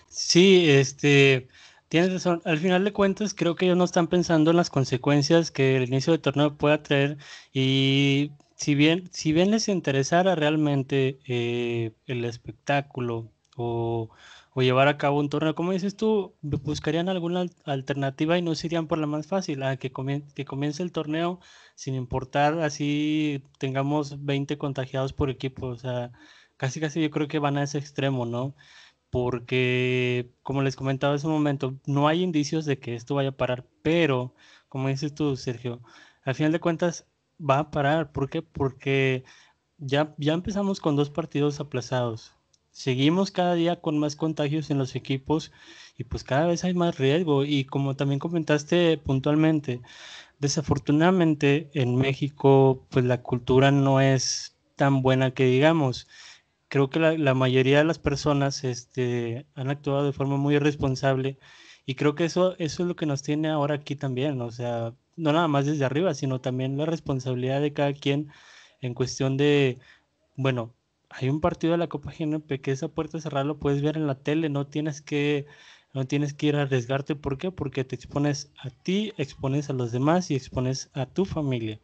Sí, 0.09 0.69
este, 0.71 1.49
tienes 1.89 2.13
razón. 2.13 2.43
Al 2.45 2.59
final 2.59 2.85
de 2.85 2.93
cuentas, 2.93 3.35
creo 3.35 3.55
que 3.55 3.67
ellos 3.67 3.77
no 3.77 3.85
están 3.85 4.09
pensando 4.09 4.51
en 4.51 4.57
las 4.57 4.71
consecuencias 4.71 5.51
que 5.51 5.77
el 5.77 5.85
inicio 5.85 6.13
del 6.13 6.21
torneo 6.23 6.57
pueda 6.57 6.83
traer. 6.83 7.19
Y 7.53 8.33
si 8.57 8.75
bien, 8.75 9.09
si 9.13 9.33
bien 9.33 9.51
les 9.51 9.69
interesara 9.69 10.35
realmente 10.35 11.19
eh, 11.27 11.93
el 12.07 12.25
espectáculo 12.25 13.31
o, 13.57 14.11
llevar 14.57 14.89
a 14.89 14.99
cabo 14.99 15.21
un 15.21 15.29
torneo, 15.29 15.55
como 15.55 15.73
dices 15.73 15.97
tú, 15.97 16.35
buscarían 16.43 17.09
alguna 17.09 17.47
alternativa 17.65 18.37
y 18.39 18.43
no 18.43 18.55
se 18.55 18.67
irían 18.67 18.89
por 18.89 18.99
la 18.99 19.07
más 19.07 19.27
fácil, 19.27 19.63
a 19.63 19.77
que, 19.77 19.93
que 20.35 20.45
comience 20.45 20.83
el 20.83 20.93
torneo 20.93 21.41
sin 21.75 21.95
importar 21.95 22.59
así 22.61 23.45
tengamos 23.59 24.25
20 24.25 24.59
contagiados 24.59 25.13
por 25.13 25.31
equipo. 25.31 25.69
O 25.69 25.77
sea, 25.77 26.13
casi 26.57 26.81
casi 26.81 27.01
yo 27.03 27.11
creo 27.11 27.29
que 27.29 27.39
van 27.39 27.59
a 27.59 27.63
ese 27.63 27.79
extremo, 27.79 28.27
¿no? 28.27 28.55
porque, 29.11 30.33
como 30.43 30.63
les 30.63 30.77
comentaba 30.77 31.15
hace 31.15 31.27
un 31.27 31.33
momento, 31.35 31.75
no 31.87 32.09
hay 32.09 32.23
indicios 32.23 32.65
de 32.65 32.79
que 32.79 32.95
esto 32.95 33.15
vaya 33.17 33.31
a 33.31 33.37
parar, 33.37 33.67
pero, 33.83 34.35
como 34.69 34.89
dices 34.89 35.15
tú, 35.15 35.37
Sergio, 35.37 35.81
al 36.25 36.35
final 36.35 36.53
de 36.53 36.61
cuentas 36.61 37.07
va 37.41 37.59
a 37.61 37.71
parar. 37.71 38.13
¿Por 38.13 38.31
qué? 38.31 38.43
Porque 38.43 39.25
ya, 39.79 40.15
ya 40.19 40.35
empezamos 40.35 40.81
con 40.81 40.97
dos 40.97 41.11
partidos 41.11 41.61
aplazados. 41.61 42.35
Seguimos 42.73 43.31
cada 43.31 43.55
día 43.55 43.81
con 43.81 43.99
más 43.99 44.17
contagios 44.17 44.71
en 44.71 44.79
los 44.79 44.95
equipos 44.97 45.53
y 45.99 46.05
pues 46.05 46.25
cada 46.25 46.47
vez 46.47 46.65
hay 46.65 46.75
más 46.75 46.99
riesgo. 46.99 47.45
Y 47.45 47.65
como 47.65 47.97
también 47.97 48.19
comentaste 48.21 48.99
puntualmente, 48.99 49.81
desafortunadamente 50.39 51.71
en 51.75 51.97
México 51.97 52.87
pues 52.91 53.05
la 53.05 53.23
cultura 53.23 53.71
no 53.71 54.01
es 54.01 54.57
tan 54.77 55.03
buena 55.03 55.33
que 55.33 55.45
digamos 55.45 56.09
creo 56.71 56.89
que 56.89 57.01
la, 57.01 57.35
mayoría 57.35 57.79
de 57.79 57.85
las 57.85 57.99
personas 57.99 58.65
este, 58.65 59.45
han 59.55 59.71
actuado 59.71 60.07
de 60.07 60.13
forma 60.13 60.37
muy 60.37 60.55
irresponsable 60.55 61.39
y 61.85 61.97
creo 61.97 62.15
que 62.15 62.25
eso, 62.25 62.55
eso 62.59 62.83
es 62.85 62.89
lo 62.89 62.97
que 62.97 63.07
nos 63.07 63.23
tiene 63.23 63.49
ahora 63.51 63.75
aquí 63.75 63.97
también, 63.97 64.41
o 64.41 64.53
sea, 64.53 64.95
no 65.17 65.33
nada 65.33 65.49
más 65.49 65.67
desde 65.67 65.85
arriba, 65.85 66.15
sino 66.15 66.41
también 66.41 66.79
la 66.79 66.87
responsabilidad 66.87 67.61
de 67.61 67.73
cada 67.73 67.93
quien 67.93 68.31
en 68.81 68.95
cuestión 68.95 69.37
de, 69.37 69.79
bueno, 70.37 70.73
hay 71.11 71.29
un 71.29 71.41
partido 71.41 71.73
de 71.73 71.79
la 71.79 71.89
Copa 71.89 72.13
GNP 72.13 72.61
que 72.61 72.73
esa 72.73 72.89
puerta 72.89 73.21
cerrada 73.21 73.45
lo 73.45 73.59
puedes 73.59 73.83
ver 73.83 73.97
en 73.97 74.07
la 74.07 74.17
tele, 74.17 74.49
no 74.49 74.67
tienes 74.67 75.03
que 75.03 75.47
no 75.95 76.07
tienes 76.07 76.35
que 76.35 76.47
ir 76.47 76.57
a 76.57 76.63
arriesgarte, 76.63 77.17
¿por 77.17 77.39
qué? 77.39 77.51
Porque 77.51 77.85
te 77.85 77.97
expones 77.97 78.53
a 78.59 78.71
ti, 78.71 79.13
expones 79.19 79.71
a 79.71 79.73
los 79.75 79.93
demás 79.93 80.31
y 80.31 80.37
expones 80.37 80.91
a 80.95 81.07
tu 81.07 81.25
familia. 81.25 81.81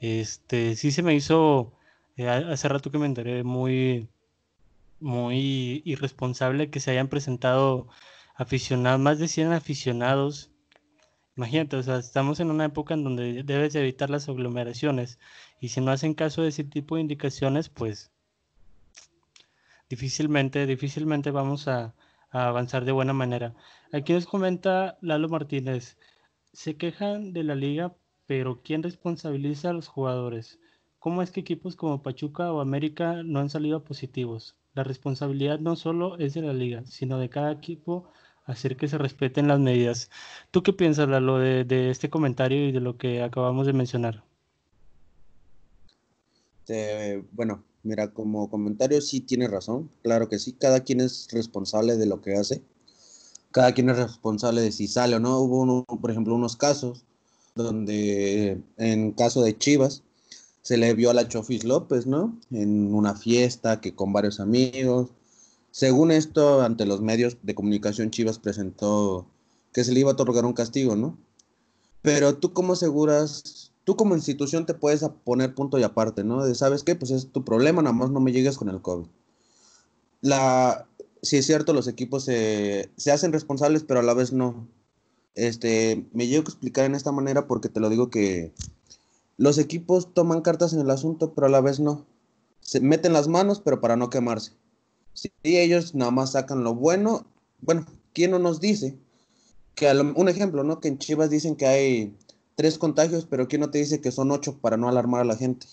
Este, 0.00 0.76
sí 0.76 0.92
se 0.92 1.02
me 1.02 1.14
hizo 1.14 1.72
eh, 2.16 2.28
hace 2.28 2.68
rato 2.68 2.90
que 2.90 2.98
me 2.98 3.06
enteré 3.06 3.44
muy 3.44 4.08
muy 5.00 5.82
irresponsable 5.84 6.70
que 6.70 6.80
se 6.80 6.90
hayan 6.92 7.08
presentado 7.08 7.88
aficionados, 8.36 9.00
más 9.00 9.18
de 9.18 9.28
100 9.28 9.52
aficionados, 9.52 10.50
Imagínate, 11.36 11.76
o 11.76 11.82
sea, 11.82 11.96
estamos 11.98 12.38
en 12.40 12.50
una 12.50 12.66
época 12.66 12.94
en 12.94 13.02
donde 13.04 13.42
debes 13.44 13.74
evitar 13.74 14.10
las 14.10 14.28
aglomeraciones 14.28 15.18
y 15.58 15.68
si 15.68 15.80
no 15.80 15.90
hacen 15.90 16.12
caso 16.14 16.42
de 16.42 16.48
ese 16.48 16.64
tipo 16.64 16.96
de 16.96 17.00
indicaciones, 17.02 17.70
pues 17.70 18.10
difícilmente, 19.90 20.66
difícilmente 20.66 21.30
vamos 21.30 21.68
a, 21.68 21.94
a 22.30 22.48
avanzar 22.48 22.84
de 22.84 22.92
buena 22.92 23.12
manera. 23.12 23.54
Aquí 23.92 24.12
nos 24.14 24.26
comenta 24.26 24.96
Lalo 25.02 25.28
Martínez, 25.28 25.98
se 26.52 26.76
quejan 26.76 27.32
de 27.32 27.44
la 27.44 27.54
liga, 27.54 27.94
pero 28.26 28.62
¿quién 28.62 28.82
responsabiliza 28.82 29.70
a 29.70 29.72
los 29.74 29.88
jugadores? 29.88 30.58
¿Cómo 30.98 31.22
es 31.22 31.30
que 31.30 31.40
equipos 31.40 31.76
como 31.76 32.02
Pachuca 32.02 32.52
o 32.52 32.60
América 32.60 33.22
no 33.24 33.40
han 33.40 33.50
salido 33.50 33.84
positivos? 33.84 34.56
La 34.74 34.84
responsabilidad 34.84 35.58
no 35.58 35.76
solo 35.76 36.18
es 36.18 36.34
de 36.34 36.42
la 36.42 36.52
liga, 36.52 36.84
sino 36.86 37.18
de 37.18 37.30
cada 37.30 37.52
equipo 37.52 38.10
hacer 38.44 38.76
que 38.76 38.88
se 38.88 38.98
respeten 38.98 39.48
las 39.48 39.60
medidas. 39.60 40.10
¿Tú 40.50 40.62
qué 40.62 40.72
piensas, 40.72 41.08
Lalo, 41.08 41.38
de, 41.38 41.64
de 41.64 41.90
este 41.90 42.10
comentario 42.10 42.68
y 42.68 42.72
de 42.72 42.80
lo 42.80 42.96
que 42.96 43.22
acabamos 43.22 43.66
de 43.66 43.72
mencionar? 43.72 44.24
bueno, 47.32 47.64
mira, 47.82 48.12
como 48.12 48.50
comentario 48.50 49.00
sí 49.00 49.20
tiene 49.20 49.48
razón, 49.48 49.90
claro 50.02 50.28
que 50.28 50.38
sí, 50.38 50.52
cada 50.52 50.80
quien 50.80 51.00
es 51.00 51.28
responsable 51.30 51.96
de 51.96 52.06
lo 52.06 52.20
que 52.20 52.34
hace, 52.34 52.62
cada 53.50 53.72
quien 53.72 53.90
es 53.90 53.96
responsable 53.96 54.60
de 54.60 54.72
si 54.72 54.86
sale 54.86 55.16
o 55.16 55.20
no. 55.20 55.38
Hubo, 55.40 55.84
por 55.84 56.10
ejemplo, 56.10 56.34
unos 56.34 56.56
casos 56.56 57.04
donde 57.54 58.60
en 58.76 59.12
caso 59.12 59.42
de 59.42 59.56
Chivas, 59.56 60.02
se 60.62 60.76
le 60.76 60.94
vio 60.94 61.10
a 61.10 61.14
la 61.14 61.26
Chofis 61.26 61.64
López, 61.64 62.06
¿no? 62.06 62.38
En 62.50 62.94
una 62.94 63.14
fiesta 63.14 63.80
que 63.80 63.94
con 63.94 64.12
varios 64.12 64.40
amigos. 64.40 65.10
Según 65.70 66.10
esto, 66.10 66.62
ante 66.62 66.84
los 66.84 67.00
medios 67.00 67.38
de 67.42 67.54
comunicación, 67.54 68.10
Chivas 68.10 68.38
presentó 68.38 69.26
que 69.72 69.84
se 69.84 69.92
le 69.92 70.00
iba 70.00 70.10
a 70.10 70.14
otorgar 70.14 70.44
un 70.44 70.52
castigo, 70.52 70.96
¿no? 70.96 71.16
Pero 72.02 72.36
tú 72.36 72.52
cómo 72.52 72.74
aseguras, 72.74 73.72
tú 73.90 73.96
como 73.96 74.14
institución 74.14 74.66
te 74.66 74.74
puedes 74.74 75.04
poner 75.24 75.52
punto 75.52 75.76
y 75.76 75.82
aparte, 75.82 76.22
¿no? 76.22 76.44
De, 76.44 76.54
¿sabes 76.54 76.84
qué? 76.84 76.94
Pues 76.94 77.10
es 77.10 77.32
tu 77.32 77.44
problema, 77.44 77.82
nada 77.82 77.92
más 77.92 78.08
no 78.12 78.20
me 78.20 78.30
llegues 78.30 78.56
con 78.56 78.68
el 78.68 78.80
COVID. 78.80 79.08
La, 80.20 80.86
sí 81.22 81.38
es 81.38 81.46
cierto, 81.46 81.72
los 81.72 81.88
equipos 81.88 82.22
se, 82.22 82.88
se 82.96 83.10
hacen 83.10 83.32
responsables, 83.32 83.82
pero 83.82 83.98
a 83.98 84.04
la 84.04 84.14
vez 84.14 84.32
no. 84.32 84.68
Este, 85.34 86.06
me 86.12 86.28
llego 86.28 86.44
a 86.46 86.50
explicar 86.50 86.84
en 86.84 86.94
esta 86.94 87.10
manera 87.10 87.48
porque 87.48 87.68
te 87.68 87.80
lo 87.80 87.90
digo 87.90 88.10
que 88.10 88.52
los 89.38 89.58
equipos 89.58 90.14
toman 90.14 90.40
cartas 90.40 90.72
en 90.72 90.78
el 90.78 90.90
asunto, 90.90 91.34
pero 91.34 91.48
a 91.48 91.50
la 91.50 91.60
vez 91.60 91.80
no. 91.80 92.06
Se 92.60 92.78
meten 92.78 93.12
las 93.12 93.26
manos, 93.26 93.60
pero 93.60 93.80
para 93.80 93.96
no 93.96 94.08
quemarse. 94.08 94.52
Si 95.14 95.32
ellos 95.42 95.96
nada 95.96 96.12
más 96.12 96.30
sacan 96.30 96.62
lo 96.62 96.76
bueno, 96.76 97.26
bueno, 97.60 97.86
¿quién 98.12 98.30
no 98.30 98.38
nos 98.38 98.60
dice? 98.60 98.96
Que 99.74 99.90
un 99.90 100.28
ejemplo, 100.28 100.62
¿no? 100.62 100.78
Que 100.78 100.86
en 100.86 100.98
Chivas 100.98 101.28
dicen 101.28 101.56
que 101.56 101.66
hay 101.66 102.16
tres 102.60 102.76
contagios, 102.76 103.24
pero 103.24 103.48
¿quién 103.48 103.62
no 103.62 103.70
te 103.70 103.78
dice 103.78 104.02
que 104.02 104.12
son 104.12 104.30
ocho 104.30 104.58
para 104.58 104.76
no 104.76 104.86
alarmar 104.86 105.22
a 105.22 105.24
la 105.24 105.34
gente? 105.34 105.66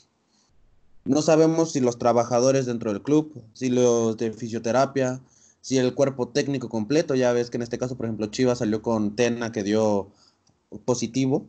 No 1.03 1.21
sabemos 1.21 1.73
si 1.73 1.81
los 1.81 1.99
trabajadores 1.99 2.65
dentro 2.65 2.93
del 2.93 3.01
club, 3.01 3.43
si 3.51 3.67
los 3.67 4.15
de 4.15 4.31
fisioterapia, 4.31 5.19
si 5.59 5.77
el 5.79 5.93
cuerpo 5.93 6.29
técnico 6.29 6.69
completo, 6.69 7.13
ya 7.13 7.33
ves 7.33 7.49
que 7.49 7.57
en 7.57 7.63
este 7.63 7.77
caso, 7.77 7.97
por 7.97 8.05
ejemplo, 8.05 8.27
Chivas 8.27 8.59
salió 8.59 8.81
con 8.81 9.17
Tena 9.17 9.51
que 9.51 9.63
dio 9.63 10.07
positivo, 10.85 11.45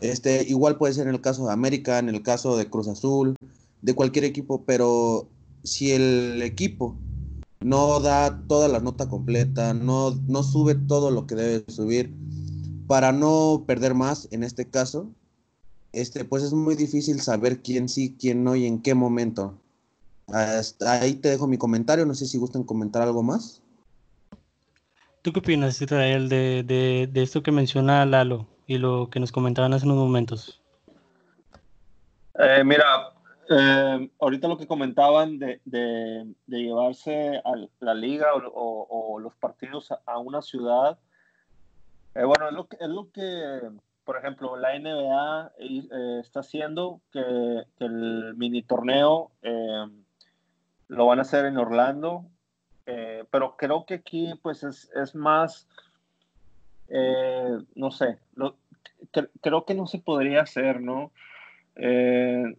este, 0.00 0.44
igual 0.46 0.76
puede 0.76 0.92
ser 0.92 1.08
en 1.08 1.14
el 1.14 1.22
caso 1.22 1.46
de 1.46 1.54
América, 1.54 1.98
en 1.98 2.10
el 2.10 2.22
caso 2.22 2.54
de 2.58 2.68
Cruz 2.68 2.86
Azul, 2.86 3.36
de 3.80 3.94
cualquier 3.94 4.26
equipo, 4.26 4.64
pero 4.66 5.30
si 5.62 5.92
el 5.92 6.42
equipo 6.42 6.94
no 7.62 8.00
da 8.00 8.38
toda 8.48 8.68
la 8.68 8.80
nota 8.80 9.08
completa, 9.08 9.72
no, 9.72 10.10
no 10.28 10.42
sube 10.42 10.74
todo 10.74 11.10
lo 11.10 11.26
que 11.26 11.36
debe 11.36 11.72
subir, 11.72 12.12
para 12.86 13.12
no 13.12 13.64
perder 13.66 13.94
más 13.94 14.28
en 14.32 14.42
este 14.42 14.68
caso, 14.68 15.10
este, 15.92 16.24
pues 16.24 16.42
es 16.42 16.52
muy 16.52 16.74
difícil 16.74 17.20
saber 17.20 17.62
quién 17.62 17.88
sí, 17.88 18.16
quién 18.18 18.44
no 18.44 18.56
y 18.56 18.66
en 18.66 18.82
qué 18.82 18.94
momento. 18.94 19.58
Hasta 20.28 20.92
ahí 20.92 21.14
te 21.14 21.28
dejo 21.28 21.46
mi 21.46 21.58
comentario, 21.58 22.06
no 22.06 22.14
sé 22.14 22.26
si 22.26 22.38
gustan 22.38 22.64
comentar 22.64 23.02
algo 23.02 23.22
más. 23.22 23.62
¿Tú 25.22 25.32
qué 25.32 25.40
opinas, 25.40 25.80
Israel, 25.80 26.28
de, 26.28 26.62
de, 26.62 27.08
de 27.10 27.22
esto 27.22 27.42
que 27.42 27.52
menciona 27.52 28.04
Lalo? 28.04 28.46
y 28.66 28.78
lo 28.78 29.08
que 29.10 29.20
nos 29.20 29.32
comentaban 29.32 29.72
hace 29.72 29.86
unos 29.86 29.98
momentos. 29.98 30.60
Eh, 32.38 32.62
mira, 32.64 33.12
eh, 33.50 34.10
ahorita 34.20 34.48
lo 34.48 34.58
que 34.58 34.66
comentaban 34.66 35.38
de, 35.38 35.60
de, 35.64 36.34
llevarse 36.46 37.36
a 37.44 37.52
la 37.80 37.94
liga 37.94 38.28
o, 38.34 39.18
los 39.20 39.34
partidos 39.36 39.92
a, 40.06 40.18
una 40.18 40.42
ciudad, 40.42 40.98
eh, 42.14 42.24
bueno, 42.24 42.48
es 42.48 42.88
lo, 42.88 43.10
que, 43.10 43.60
por 44.04 44.16
ejemplo, 44.16 44.56
la 44.56 44.78
NBA 44.78 45.52
está 46.20 46.40
haciendo, 46.40 47.00
que, 47.12 47.64
el 47.78 48.34
mini 48.36 48.62
torneo 48.62 49.30
lo 50.88 51.06
van 51.06 51.18
a 51.18 51.22
hacer 51.22 51.46
en 51.46 51.56
Orlando, 51.56 52.24
pero 52.84 53.56
creo 53.56 53.86
que 53.86 53.94
aquí 53.94 54.32
pues 54.42 54.62
es, 54.62 54.90
es 54.94 55.14
más 55.14 55.66
eh, 56.88 57.58
no 57.74 57.90
sé, 57.90 58.18
creo 59.40 59.64
que 59.64 59.74
no 59.74 59.86
se 59.86 59.98
podría 59.98 60.42
hacer, 60.42 60.80
¿no? 60.80 61.12
Eh, 61.76 62.56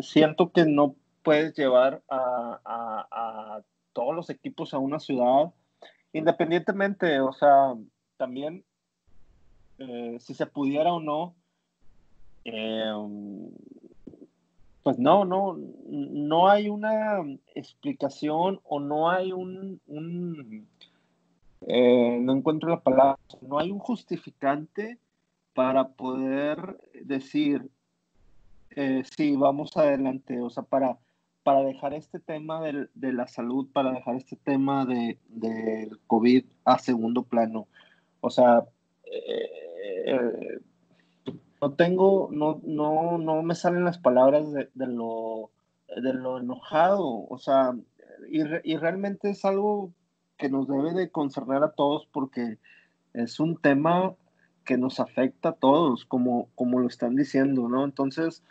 siento 0.00 0.50
que 0.50 0.64
no 0.64 0.96
puedes 1.22 1.54
llevar 1.54 2.02
a, 2.08 3.60
todos 3.92 4.14
los 4.14 4.28
equipos 4.28 4.74
a 4.74 4.78
una 4.78 4.98
ciudad, 4.98 5.52
independientemente, 6.12 7.18
o 7.20 7.32
sea, 7.32 7.74
también 8.18 8.62
eh, 9.78 10.16
si 10.20 10.34
se 10.34 10.46
pudiera 10.46 10.92
o 10.92 11.00
no, 11.00 11.34
pues 14.82 14.98
no, 14.98 15.24
no, 15.24 15.58
no 15.88 16.48
hay 16.48 16.68
una 16.68 17.18
explicación 17.54 18.60
o 18.62 18.78
no 18.78 19.10
hay 19.10 19.32
un 19.32 19.80
eh, 21.62 22.18
no 22.20 22.34
encuentro 22.34 22.68
la 22.68 22.80
palabra, 22.80 23.18
no 23.40 23.58
hay 23.58 23.70
un 23.70 23.78
justificante 23.78 24.98
para 25.54 25.88
poder 25.88 26.78
decir, 27.02 27.68
eh, 28.70 29.02
sí, 29.16 29.34
vamos 29.36 29.76
adelante, 29.76 30.40
o 30.40 30.50
sea, 30.50 30.62
para, 30.62 30.98
para 31.42 31.62
dejar 31.62 31.94
este 31.94 32.20
tema 32.20 32.60
de 32.60 33.12
la 33.12 33.26
salud, 33.26 33.66
para 33.72 33.92
dejar 33.92 34.16
este 34.16 34.36
tema 34.36 34.84
del 34.84 35.18
de, 35.28 35.90
COVID 36.06 36.44
a 36.64 36.78
segundo 36.78 37.22
plano. 37.22 37.66
O 38.20 38.30
sea, 38.30 38.64
eh, 39.04 39.50
no 41.60 41.72
tengo, 41.74 42.28
no, 42.32 42.60
no, 42.64 43.18
no 43.18 43.42
me 43.42 43.54
salen 43.54 43.84
las 43.84 43.98
palabras 43.98 44.52
de, 44.52 44.68
lo, 44.86 45.50
de 45.88 46.12
lo 46.12 46.38
enojado, 46.38 47.26
o 47.28 47.38
sea, 47.38 47.74
y, 48.30 48.40
y 48.64 48.76
realmente 48.76 49.30
es 49.30 49.44
algo 49.44 49.92
que 50.36 50.48
nos 50.48 50.68
debe 50.68 50.92
de 50.92 51.10
concerner 51.10 51.62
a 51.62 51.72
todos 51.72 52.06
porque 52.12 52.58
es 53.14 53.40
un 53.40 53.56
tema 53.56 54.14
que 54.64 54.76
nos 54.76 55.00
afecta 55.00 55.50
a 55.50 55.54
todos, 55.54 56.04
como, 56.04 56.50
como 56.54 56.80
lo 56.80 56.88
están 56.88 57.16
diciendo, 57.16 57.68
¿no? 57.68 57.84
Entonces, 57.84 58.42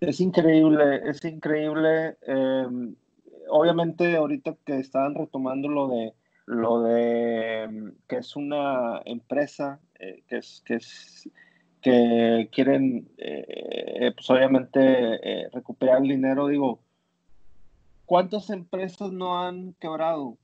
es 0.00 0.20
increíble, 0.20 1.02
es 1.04 1.22
increíble. 1.24 2.16
Em, 2.22 2.94
obviamente, 3.50 4.16
ahorita 4.16 4.56
que 4.64 4.78
estaban 4.78 5.14
retomando 5.14 5.68
lo 5.68 5.88
de 5.88 6.14
lo 6.50 6.82
de 6.82 7.62
em, 7.62 7.94
que 8.08 8.16
es 8.16 8.34
una 8.34 9.00
empresa 9.04 9.78
eh, 10.00 10.22
que 10.26 10.38
es 10.38 11.30
que 11.80 12.48
quieren 12.52 13.08
eh, 13.18 14.12
pues 14.14 14.28
obviamente 14.28 14.80
eh, 14.80 15.48
recuperar 15.52 16.02
el 16.02 16.08
dinero 16.08 16.48
digo 16.48 16.80
¿Cuántas 18.04 18.50
empresas 18.50 19.12
no 19.12 19.40
han 19.40 19.74
quebrado? 19.74 20.36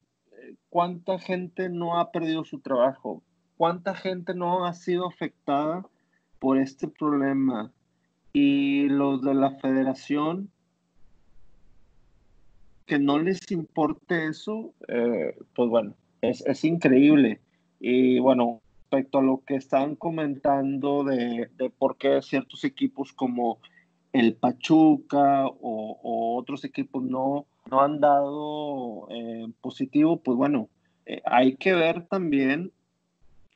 ¿Cuánta 0.68 1.18
gente 1.18 1.68
no 1.68 1.98
ha 1.98 2.12
perdido 2.12 2.44
su 2.44 2.60
trabajo? 2.60 3.24
¿Cuánta 3.56 3.96
gente 3.96 4.34
no 4.34 4.66
ha 4.66 4.72
sido 4.72 5.08
afectada 5.08 5.84
por 6.38 6.58
este 6.58 6.86
problema? 6.86 7.72
Y 8.32 8.88
los 8.88 9.20
de 9.20 9.34
la 9.34 9.50
federación, 9.56 10.48
que 12.86 12.98
no 12.98 13.18
les 13.18 13.50
importe 13.50 14.28
eso, 14.28 14.72
eh, 14.88 15.36
pues 15.54 15.68
bueno, 15.68 15.94
es, 16.20 16.44
es, 16.46 16.64
increíble. 16.64 17.40
Y 17.80 18.20
bueno, 18.20 18.60
respecto 18.90 19.18
a 19.18 19.22
lo 19.22 19.42
que 19.44 19.56
están 19.56 19.96
comentando 19.96 21.04
de, 21.04 21.50
de 21.56 21.70
por 21.70 21.96
qué 21.96 22.22
ciertos 22.22 22.64
equipos 22.64 23.12
como 23.12 23.58
el 24.12 24.34
Pachuca 24.34 25.46
o, 25.46 26.36
otros 26.38 26.64
equipos 26.64 27.02
no, 27.02 27.46
no 27.70 27.80
han 27.80 28.00
dado 28.00 29.08
eh, 29.10 29.46
positivo, 29.60 30.18
pues 30.18 30.36
bueno, 30.36 30.68
eh, 31.04 31.20
hay 31.24 31.56
que 31.56 31.74
ver 31.74 32.06
también 32.06 32.72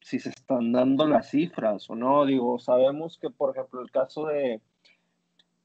si 0.03 0.19
se 0.19 0.31
están 0.31 0.73
dando 0.73 1.07
las 1.07 1.31
cifras 1.31 1.89
o 1.89 1.95
no. 1.95 2.27
Digo, 2.27 2.59
sabemos 2.59 3.19
que, 3.19 3.31
por 3.31 3.57
ejemplo, 3.57 3.81
el 3.81 3.91
caso 3.91 4.27
de 4.27 4.61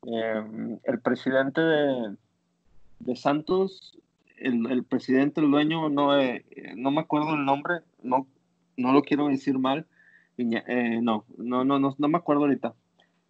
el 0.04 1.02
presidente 1.02 1.62
de, 1.62 2.16
de 3.06 3.16
Santos, 3.16 3.98
el, 4.38 4.84
presidente, 4.84 5.42
el 5.42 5.50
dueño, 5.50 5.90
no, 5.90 6.20
eh, 6.20 6.44
no 6.76 6.92
me 6.92 7.02
acuerdo 7.02 7.36
el 7.36 7.46
nombre, 7.46 7.80
no, 8.04 8.28
no 8.76 8.92
lo 8.92 9.02
quiero 9.04 9.28
decir 9.28 9.58
mal, 9.58 9.88
eh, 10.38 11.00
no, 11.02 11.26
no, 11.38 11.64
no, 11.64 11.80
no, 11.80 11.96
no 11.98 12.08
me 12.08 12.18
acuerdo 12.18 12.44
ahorita. 12.44 12.74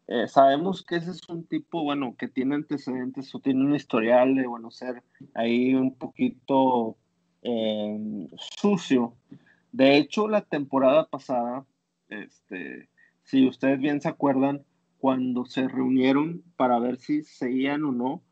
Eh, 0.08 0.28
sabemos 0.28 0.84
que 0.84 0.98
ese 0.98 1.12
es 1.12 1.28
un 1.30 1.46
tipo, 1.46 1.84
bueno, 1.84 2.16
que 2.18 2.28
tiene 2.28 2.56
antecedentes 2.56 3.34
o 3.34 3.40
tiene 3.40 3.64
un 3.64 3.76
historial 3.76 4.36
de, 4.36 4.48
bueno, 4.48 4.72
ser 4.72 5.04
ahí 5.34 5.76
un 5.76 5.96
poquito 5.96 6.98
sucio. 8.60 9.14
De 9.72 9.98
hecho, 9.98 10.28
la 10.28 10.42
temporada 10.42 11.08
pasada, 11.08 11.64
este, 12.10 12.90
si 13.22 13.48
ustedes 13.48 13.80
bien 13.80 14.02
se 14.02 14.08
acuerdan, 14.08 14.64
cuando 14.98 15.46
se 15.46 15.68
reunieron 15.68 16.42
para 16.58 16.80
ver 16.80 16.98
si 16.98 17.24
seguían 17.24 17.84
o 17.84 17.92
no, 17.92 18.24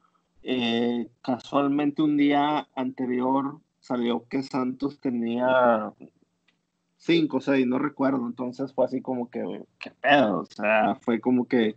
eh, 0.43 1.09
casualmente 1.21 2.01
un 2.01 2.17
día 2.17 2.67
anterior 2.75 3.59
salió 3.79 4.27
que 4.27 4.43
Santos 4.43 4.99
tenía 4.99 5.93
cinco 6.97 7.37
o 7.37 7.41
seis, 7.41 7.67
no 7.67 7.79
recuerdo, 7.79 8.25
entonces 8.25 8.73
fue 8.73 8.85
así 8.85 9.01
como 9.01 9.29
que, 9.29 9.65
qué 9.79 9.91
pedo, 9.91 10.39
o 10.41 10.45
sea, 10.45 10.95
fue 10.95 11.19
como 11.19 11.47
que 11.47 11.75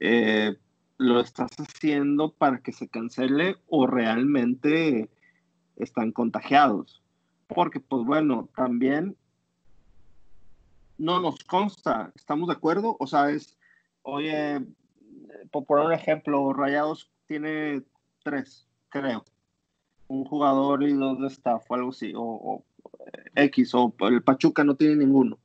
eh, 0.00 0.56
lo 0.98 1.20
estás 1.20 1.50
haciendo 1.58 2.32
para 2.32 2.58
que 2.58 2.72
se 2.72 2.88
cancele 2.88 3.56
o 3.68 3.86
realmente 3.86 5.08
están 5.76 6.10
contagiados. 6.10 7.02
Porque, 7.46 7.78
pues 7.78 8.04
bueno, 8.04 8.48
también 8.56 9.16
no 10.98 11.20
nos 11.20 11.44
consta, 11.44 12.12
¿estamos 12.14 12.48
de 12.48 12.54
acuerdo? 12.54 12.96
O 12.98 13.06
sea, 13.06 13.30
es, 13.30 13.56
oye, 14.02 14.60
por 15.50 15.66
poner 15.66 15.86
un 15.86 15.92
ejemplo, 15.92 16.52
Rayados 16.52 17.11
tiene 17.32 17.82
tres, 18.22 18.66
creo. 18.90 19.24
Un 20.06 20.24
jugador 20.24 20.82
y 20.82 20.92
dos 20.92 21.18
de 21.18 21.28
staff 21.28 21.64
o 21.66 21.74
algo 21.74 21.88
así, 21.88 22.12
o, 22.14 22.62
X, 23.34 23.74
o 23.74 23.94
el 24.00 24.22
Pachuca 24.22 24.64
no 24.64 24.74
tiene 24.74 24.96
ninguno. 24.96 25.38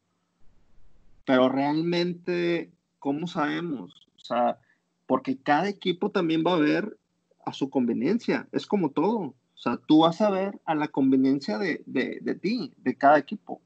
Pero 1.26 1.48
realmente, 1.48 2.74
¿cómo 3.00 3.26
sabemos? 3.26 4.10
O 4.18 4.20
sea, 4.20 4.60
porque 5.06 5.38
cada 5.38 5.70
equipo 5.70 6.12
también 6.12 6.44
va 6.46 6.56
a 6.56 6.60
ver 6.60 6.98
a 7.46 7.54
su 7.54 7.70
conveniencia, 7.70 8.50
es 8.52 8.66
como 8.66 8.92
todo. 8.92 9.18
O 9.20 9.36
sea, 9.56 9.78
tú 9.88 10.00
vas 10.00 10.20
a 10.20 10.30
ver 10.30 10.60
a 10.66 10.76
la 10.76 10.90
conveniencia 10.90 11.58
de, 11.58 11.84
de, 11.86 12.20
de 12.22 12.36
ti, 12.36 12.74
de 12.80 12.98
cada 12.98 13.18
equipo. 13.18 13.62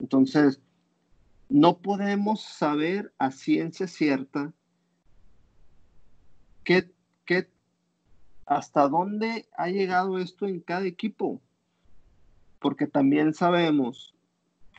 Entonces, 0.00 0.58
no 1.50 1.76
podemos 1.76 2.40
saber 2.40 3.12
a 3.18 3.30
ciencia 3.30 3.86
cierta 3.86 4.54
qué, 6.64 6.90
qué, 7.24 7.48
hasta 8.46 8.88
dónde 8.88 9.46
ha 9.56 9.68
llegado 9.68 10.18
esto 10.18 10.46
en 10.46 10.60
cada 10.60 10.86
equipo. 10.86 11.40
Porque 12.60 12.86
también 12.86 13.34
sabemos 13.34 14.14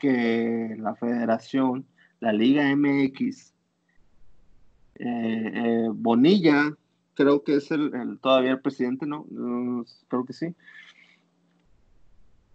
que 0.00 0.76
la 0.78 0.94
federación, 0.94 1.86
la 2.20 2.32
Liga 2.32 2.74
MX, 2.74 3.52
eh, 4.96 5.52
eh, 5.54 5.88
Bonilla, 5.92 6.76
creo 7.14 7.42
que 7.44 7.56
es 7.56 7.70
el, 7.70 8.18
todavía 8.20 8.52
el 8.52 8.60
presidente, 8.60 9.06
¿no? 9.06 9.26
Creo 10.08 10.24
que 10.24 10.32
sí. 10.32 10.54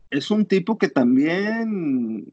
Es 0.10 0.32
un 0.32 0.45
tipo 0.45 0.78
que 0.78 0.89
también 0.89 2.25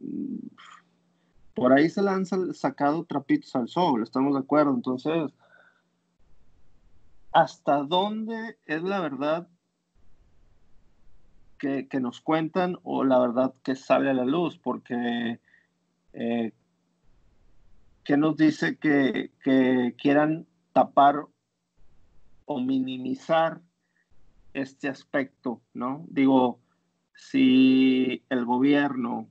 por 1.55 1.73
ahí 1.73 1.89
se 1.89 2.03
le 2.03 2.11
han 2.11 2.27
sacado 2.27 3.05
trapitos 3.05 3.55
al 3.57 3.69
sol, 3.69 4.03
estamos 4.03 4.35
de 4.35 4.41
acuerdo. 4.41 4.75
Entonces, 4.75 5.33
¿hasta 7.37 7.83
dónde 7.83 8.57
es 8.65 8.83
la 8.83 8.99
verdad 8.99 9.47
que, 11.59 11.87
nos 12.01 12.23
cuentan 12.23 12.79
o 12.83 13.05
la 13.05 13.19
verdad 13.19 13.53
que 13.63 13.77
sale 13.77 14.09
a 14.09 14.15
la 14.15 14.25
luz? 14.25 14.57
Porque, 14.57 15.39
eh, 16.15 16.53
¿qué 18.05 18.17
nos 18.17 18.39
dice 18.39 18.79
que, 18.79 19.33
que 19.45 19.95
quieran 19.99 20.47
tapar 20.73 21.27
o 22.47 22.59
minimizar 22.59 23.61
este 24.55 24.89
aspecto, 24.89 25.61
¿no? 25.75 26.07
Digo, 26.09 26.59
si 27.15 28.25
el 28.31 28.47
gobierno 28.47 29.29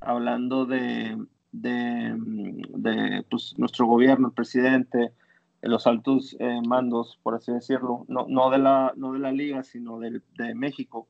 hablando 0.00 0.64
de, 0.64 1.22
de, 1.52 3.26
pues, 3.28 3.58
nuestro 3.58 3.84
gobierno, 3.84 4.28
el 4.28 4.34
presidente, 4.34 5.12
los 5.62 5.86
altos 5.86 6.36
eh, 6.38 6.60
mandos, 6.66 7.18
por 7.22 7.34
así 7.34 7.52
decirlo, 7.52 8.04
no, 8.08 8.26
no, 8.28 8.50
de 8.50 8.58
la, 8.58 8.92
no 8.96 9.12
de 9.12 9.18
la 9.18 9.32
liga, 9.32 9.62
sino 9.62 9.98
de, 9.98 10.22
de 10.36 10.54
México, 10.54 11.08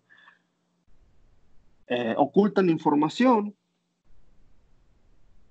eh, 1.87 2.15
ocultan 2.17 2.71
información 2.71 3.55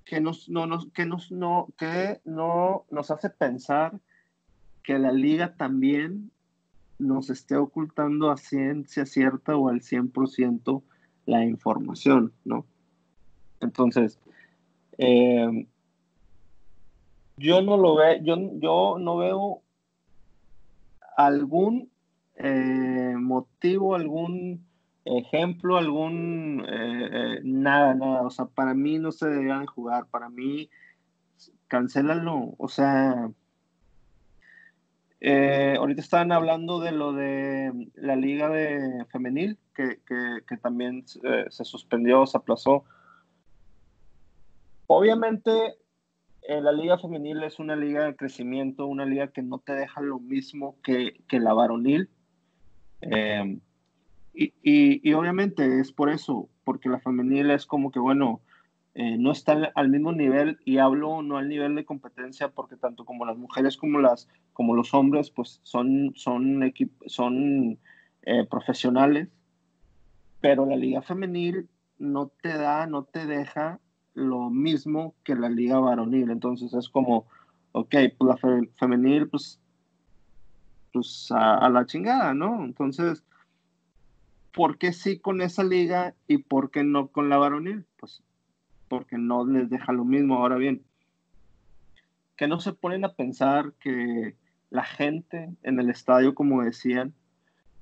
que, 0.06 0.20
nos, 0.20 0.50
no, 0.50 0.66
nos, 0.66 0.88
que, 0.92 1.06
nos, 1.06 1.32
no, 1.32 1.68
que 1.78 2.20
no 2.26 2.86
nos 2.90 3.12
hace 3.12 3.30
pensar 3.30 4.00
que 4.84 4.98
la 4.98 5.12
liga 5.12 5.56
también 5.56 6.32
nos 6.98 7.30
esté 7.30 7.56
ocultando 7.56 8.32
a 8.32 8.38
ciencia 8.38 9.06
cierta 9.06 9.56
o 9.56 9.70
al 9.70 9.82
100% 9.82 10.84
la 11.26 11.46
información, 11.46 12.34
¿no? 12.44 12.66
Entonces, 13.62 14.20
eh, 14.98 15.68
yo 17.40 17.62
no 17.62 17.78
lo 17.78 17.96
veo, 17.96 18.22
yo, 18.22 18.36
yo 18.60 18.98
no 19.00 19.18
veo 19.18 19.62
algún 21.18 21.90
eh, 22.36 23.16
motivo, 23.18 23.96
algún 23.96 24.66
ejemplo, 25.06 25.78
algún 25.78 26.66
eh, 26.70 27.40
nada, 27.44 27.96
nada. 27.96 28.22
O 28.22 28.30
sea, 28.30 28.46
para 28.46 28.74
mí 28.74 29.00
no 29.00 29.12
se 29.12 29.28
deberían 29.28 29.66
jugar. 29.66 30.06
Para 30.08 30.30
mí, 30.30 30.70
cancélalo. 31.68 32.54
O 32.58 32.68
sea, 32.68 33.32
ahorita 35.22 36.02
estaban 36.02 36.32
hablando 36.32 36.80
de 36.80 36.92
lo 36.92 37.14
de 37.14 37.90
la 37.96 38.16
liga 38.16 38.50
de 38.50 39.06
femenil, 39.12 39.58
que, 39.74 40.00
que 40.06 40.58
también 40.58 41.06
se 41.08 41.66
suspendió, 41.66 42.26
se 42.26 42.38
aplazó. 42.38 42.84
Obviamente, 44.88 45.79
eh, 46.50 46.62
la 46.62 46.72
liga 46.72 46.98
femenil 46.98 47.44
es 47.44 47.60
una 47.60 47.76
liga 47.76 48.06
de 48.06 48.16
crecimiento, 48.16 48.88
una 48.88 49.06
liga 49.06 49.28
que 49.28 49.44
no 49.44 49.60
te 49.60 49.74
deja 49.74 50.02
lo 50.02 50.20
mismo 50.20 50.78
que, 50.82 51.14
la 51.30 51.54
varonil. 51.54 52.10
Eh, 53.02 53.60
y, 54.34 55.14
obviamente 55.14 55.80
es 55.80 55.92
por 55.92 56.10
eso, 56.10 56.50
porque 56.64 56.90
la 56.90 57.00
femenil 57.02 57.52
es 57.52 57.68
como 57.68 57.92
que, 57.92 58.00
bueno, 58.00 58.42
eh, 58.96 59.16
no 59.16 59.32
está 59.32 59.72
al 59.76 59.90
mismo 59.90 60.12
nivel 60.12 60.58
y 60.66 60.80
hablo 60.80 61.22
no 61.22 61.38
al 61.38 61.50
nivel 61.50 61.76
de 61.76 61.86
competencia 61.86 62.50
porque 62.50 62.78
tanto 62.78 63.06
como 63.06 63.28
las 63.28 63.38
mujeres 63.38 63.78
como, 63.78 64.00
las, 64.00 64.28
como 64.52 64.74
los 64.74 64.92
hombres 64.96 65.30
pues 65.30 65.60
son, 65.62 66.14
son, 66.16 66.74
son 67.06 67.78
profesionales, 68.50 69.28
pero 70.42 70.66
la 70.66 70.76
liga 70.76 71.04
femenil 71.04 71.70
no 72.00 72.32
te 72.42 72.58
da, 72.58 72.88
no 72.88 73.04
te 73.04 73.28
deja 73.28 73.80
lo 74.20 74.50
mismo 74.50 75.16
que 75.24 75.36
la 75.36 75.50
liga 75.50 75.80
varonil. 75.80 76.30
Entonces 76.30 76.74
es 76.74 76.90
como, 76.90 77.26
ok, 77.72 77.96
pues 78.18 78.42
la 78.42 78.68
femenil, 78.78 79.28
pues, 79.30 79.60
pues 80.94 81.30
a, 81.32 81.70
la 81.70 81.86
chingada, 81.86 82.34
¿no? 82.34 82.64
Entonces, 82.64 83.24
¿por 84.54 84.78
qué 84.78 84.94
sí 84.94 85.20
con 85.20 85.42
esa 85.42 85.64
liga 85.64 86.16
y 86.28 86.40
por 86.40 86.72
qué 86.72 86.84
no 86.84 87.08
con 87.08 87.30
la 87.30 87.38
varonil? 87.38 87.86
Pues 87.98 88.22
porque 88.88 89.18
no 89.18 89.46
les 89.46 89.70
deja 89.70 89.94
lo 89.94 90.04
mismo. 90.04 90.36
Ahora 90.36 90.58
bien, 90.58 90.84
que 92.36 92.48
no 92.48 92.60
se 92.60 92.74
ponen 92.74 93.06
a 93.06 93.14
pensar 93.14 93.74
que 93.80 94.36
la 94.70 94.84
gente 94.84 95.50
en 95.64 95.80
el 95.80 95.90
estadio, 95.90 96.36
como 96.36 96.64
decían, 96.64 97.14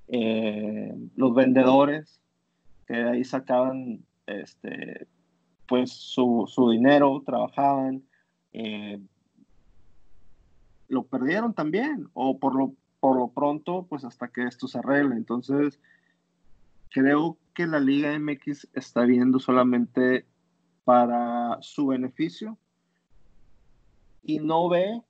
eh, 0.10 0.93
los 1.15 1.34
vendedores, 1.34 2.21
que 2.88 2.95
de 2.95 3.10
ahí 3.10 3.23
sacaban 3.23 4.06
este, 4.26 5.08
pues 5.67 5.91
su, 5.91 6.47
dinero, 6.71 7.21
trabajaban, 7.25 8.03
eh, 8.53 8.99
lo 10.88 11.03
perdieron 11.03 11.53
también, 11.53 12.10
o 12.13 12.39
por 12.39 12.56
lo, 12.56 12.73
por 12.99 13.17
lo 13.17 13.30
pronto, 13.30 13.86
pues 13.89 14.06
hasta 14.06 14.30
que 14.30 14.43
esto 14.43 14.67
se 14.67 14.80
arregle. 14.80 15.15
Entonces, 15.15 15.80
creo 16.89 17.38
que 17.53 17.67
la 17.67 17.80
Liga 17.80 18.17
MX 18.17 18.69
está 18.73 19.01
viendo 19.01 19.39
solamente 19.39 20.25
para 20.84 21.58
su 21.62 21.88
beneficio 21.88 22.58
y 24.23 24.39
no 24.39 24.69
ve 24.69 25.01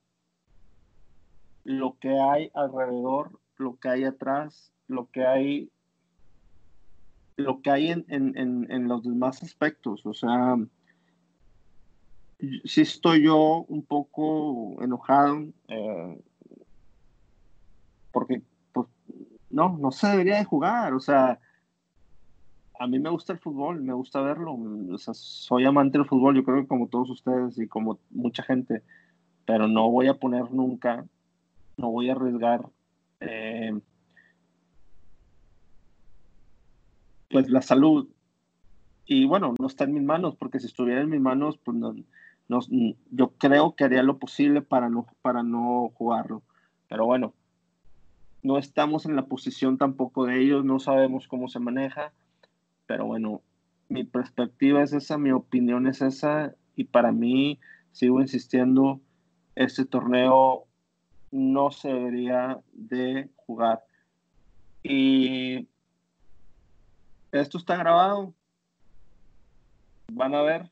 lo 1.64 1.98
que 1.98 2.18
hay 2.18 2.50
alrededor, 2.54 3.38
lo 3.56 3.76
que 3.78 3.88
hay 3.88 4.04
atrás, 4.04 4.72
lo 4.88 5.10
que 5.10 5.26
hay 5.26 5.70
lo 7.38 7.62
que 7.62 7.70
hay 7.70 7.90
en, 7.90 8.88
los 8.88 9.04
demás 9.04 9.42
aspectos. 9.42 10.04
O 10.04 10.12
sea, 10.12 10.56
sí 12.64 12.80
estoy 12.80 13.22
yo 13.22 13.64
un 13.68 13.84
poco 13.84 14.82
enojado 14.82 15.46
eh, 15.68 16.20
porque 18.10 18.42
pues, 18.72 18.88
no, 19.50 19.78
no 19.78 19.92
se 19.92 20.08
debería 20.08 20.38
de 20.38 20.44
jugar. 20.44 20.94
O 20.94 21.00
sea, 21.00 21.38
a 22.80 22.86
mí 22.88 22.98
me 22.98 23.10
gusta 23.10 23.32
el 23.32 23.38
fútbol, 23.38 23.82
me 23.82 23.94
gusta 23.94 24.20
verlo. 24.20 24.58
O 24.90 24.98
sea, 24.98 25.14
soy 25.14 25.64
amante 25.64 25.96
del 25.96 26.08
fútbol, 26.08 26.34
yo 26.34 26.42
creo 26.42 26.60
que 26.60 26.68
como 26.68 26.88
todos 26.88 27.08
ustedes 27.08 27.56
y 27.58 27.68
como 27.68 28.00
mucha 28.10 28.42
gente, 28.42 28.82
pero 29.46 29.68
no 29.68 29.88
voy 29.90 30.08
a 30.08 30.18
poner 30.18 30.50
nunca, 30.50 31.06
no 31.76 31.90
voy 31.92 32.08
a 32.10 32.14
arriesgar 32.14 32.68
eh, 33.20 33.78
pues 37.30 37.48
la 37.48 37.62
salud. 37.62 38.08
Y 39.06 39.26
bueno, 39.26 39.54
no 39.58 39.66
está 39.66 39.84
en 39.84 39.94
mis 39.94 40.02
manos, 40.02 40.36
porque 40.36 40.60
si 40.60 40.66
estuviera 40.66 41.00
en 41.00 41.10
mis 41.10 41.20
manos, 41.20 41.58
pues 41.58 41.76
no, 41.76 41.94
yo 43.10 43.32
creo 43.38 43.74
que 43.74 43.84
haría 43.84 44.02
lo 44.02 44.18
posible 44.18 44.62
para 44.62 44.88
no, 44.88 45.06
para 45.22 45.42
no 45.42 45.90
jugarlo. 45.94 46.42
Pero 46.88 47.06
bueno, 47.06 47.34
no 48.42 48.58
estamos 48.58 49.06
en 49.06 49.16
la 49.16 49.26
posición 49.26 49.78
tampoco 49.78 50.26
de 50.26 50.40
ellos, 50.40 50.64
no 50.64 50.78
sabemos 50.78 51.28
cómo 51.28 51.48
se 51.48 51.58
maneja 51.58 52.12
pero 52.88 53.04
bueno, 53.04 53.42
mi 53.90 54.02
perspectiva 54.02 54.82
es 54.82 54.94
esa, 54.94 55.18
mi 55.18 55.30
opinión 55.30 55.86
es 55.86 56.00
esa, 56.00 56.54
y 56.74 56.84
para 56.84 57.12
mí, 57.12 57.60
sigo 57.92 58.20
insistiendo, 58.22 59.00
este 59.54 59.84
torneo 59.84 60.64
no 61.30 61.70
se 61.70 61.88
debería 61.88 62.60
de 62.72 63.28
jugar. 63.36 63.84
Y 64.82 65.68
esto 67.32 67.58
está 67.58 67.76
grabado. 67.76 68.34
Van 70.12 70.34
a 70.34 70.42
ver, 70.42 70.70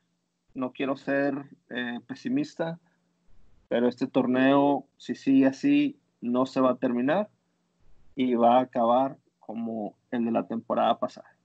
no 0.54 0.72
quiero 0.72 0.96
ser 0.96 1.34
eh, 1.70 2.00
pesimista, 2.06 2.78
pero 3.68 3.88
este 3.88 4.06
torneo, 4.06 4.86
si 4.96 5.14
sigue 5.14 5.46
así, 5.46 5.98
no 6.20 6.46
se 6.46 6.60
va 6.60 6.72
a 6.72 6.76
terminar 6.76 7.28
y 8.14 8.34
va 8.34 8.58
a 8.58 8.62
acabar 8.62 9.18
como 9.40 9.94
el 10.10 10.24
de 10.24 10.30
la 10.30 10.46
temporada 10.46 10.98
pasada. 10.98 11.36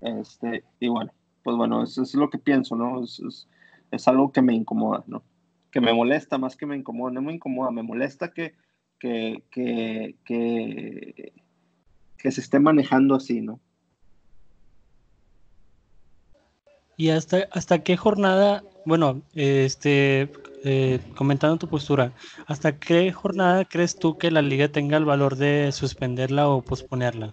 Este, 0.00 0.64
y 0.80 0.88
bueno, 0.88 1.12
pues 1.42 1.56
bueno, 1.56 1.82
eso 1.82 2.02
es 2.02 2.14
lo 2.14 2.28
que 2.28 2.38
pienso, 2.38 2.76
¿no? 2.76 3.02
Es, 3.02 3.46
es, 3.90 4.08
algo 4.08 4.32
que 4.32 4.42
me 4.42 4.54
incomoda, 4.54 5.04
¿no? 5.06 5.22
Que 5.70 5.80
me 5.80 5.94
molesta 5.94 6.36
más 6.36 6.56
que 6.56 6.66
me 6.66 6.76
incomoda, 6.76 7.12
no 7.12 7.22
me 7.22 7.32
incomoda, 7.32 7.70
me 7.70 7.82
molesta 7.82 8.32
que, 8.32 8.54
que, 8.98 9.44
que, 9.50 10.16
que, 10.24 11.32
que 12.24 12.32
se 12.32 12.40
esté 12.40 12.58
manejando 12.58 13.14
así, 13.14 13.40
¿no? 13.40 13.60
¿Y 16.96 17.10
hasta, 17.10 17.48
hasta 17.52 17.84
qué 17.84 17.96
jornada, 17.96 18.64
bueno, 18.84 19.22
este, 19.34 20.30
eh, 20.64 21.00
comentando 21.16 21.58
tu 21.58 21.68
postura, 21.68 22.12
¿hasta 22.46 22.78
qué 22.78 23.12
jornada 23.12 23.64
crees 23.64 23.96
tú 23.96 24.18
que 24.18 24.30
la 24.30 24.42
liga 24.42 24.68
tenga 24.68 24.96
el 24.96 25.04
valor 25.04 25.36
de 25.36 25.70
suspenderla 25.70 26.48
o 26.48 26.62
posponerla? 26.62 27.32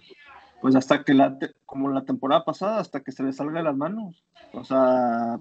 pues 0.62 0.76
hasta 0.76 1.04
que 1.04 1.16
la, 1.16 1.38
como 1.66 1.90
la 1.90 2.04
temporada 2.04 2.46
pasada, 2.46 2.80
hasta 2.80 3.02
que 3.02 3.12
se 3.12 3.24
le 3.24 3.34
salga 3.34 3.60
de 3.60 3.64
las 3.64 3.76
manos. 3.76 4.24
O 4.54 4.64
sea, 4.64 5.40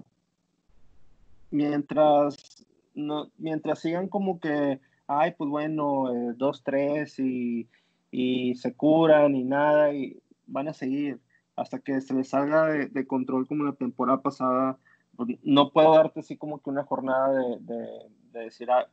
mientras, 1.51 2.65
no, 2.95 3.29
mientras 3.37 3.79
sigan 3.79 4.07
como 4.07 4.39
que, 4.39 4.79
ay, 5.05 5.35
pues 5.37 5.47
bueno, 5.47 6.11
eh, 6.11 6.33
dos, 6.35 6.63
tres 6.63 7.19
y, 7.19 7.69
y, 8.11 8.55
se 8.55 8.73
curan 8.73 9.35
y 9.35 9.43
nada, 9.43 9.93
y 9.93 10.21
van 10.47 10.67
a 10.67 10.73
seguir 10.73 11.19
hasta 11.55 11.79
que 11.79 12.01
se 12.01 12.13
les 12.13 12.29
salga 12.29 12.67
de, 12.67 13.07
control 13.07 13.47
como 13.47 13.63
la 13.63 13.73
temporada 13.73 14.21
pasada. 14.21 14.77
Pues, 15.15 15.37
no 15.43 15.71
puedo 15.71 15.95
darte 15.95 16.21
así 16.21 16.37
como 16.37 16.61
que 16.61 16.69
una 16.69 16.83
jornada 16.83 17.33
de, 17.33 17.57
de, 17.61 17.87
de 18.33 18.39
decir, 18.41 18.69
ah, 18.71 18.87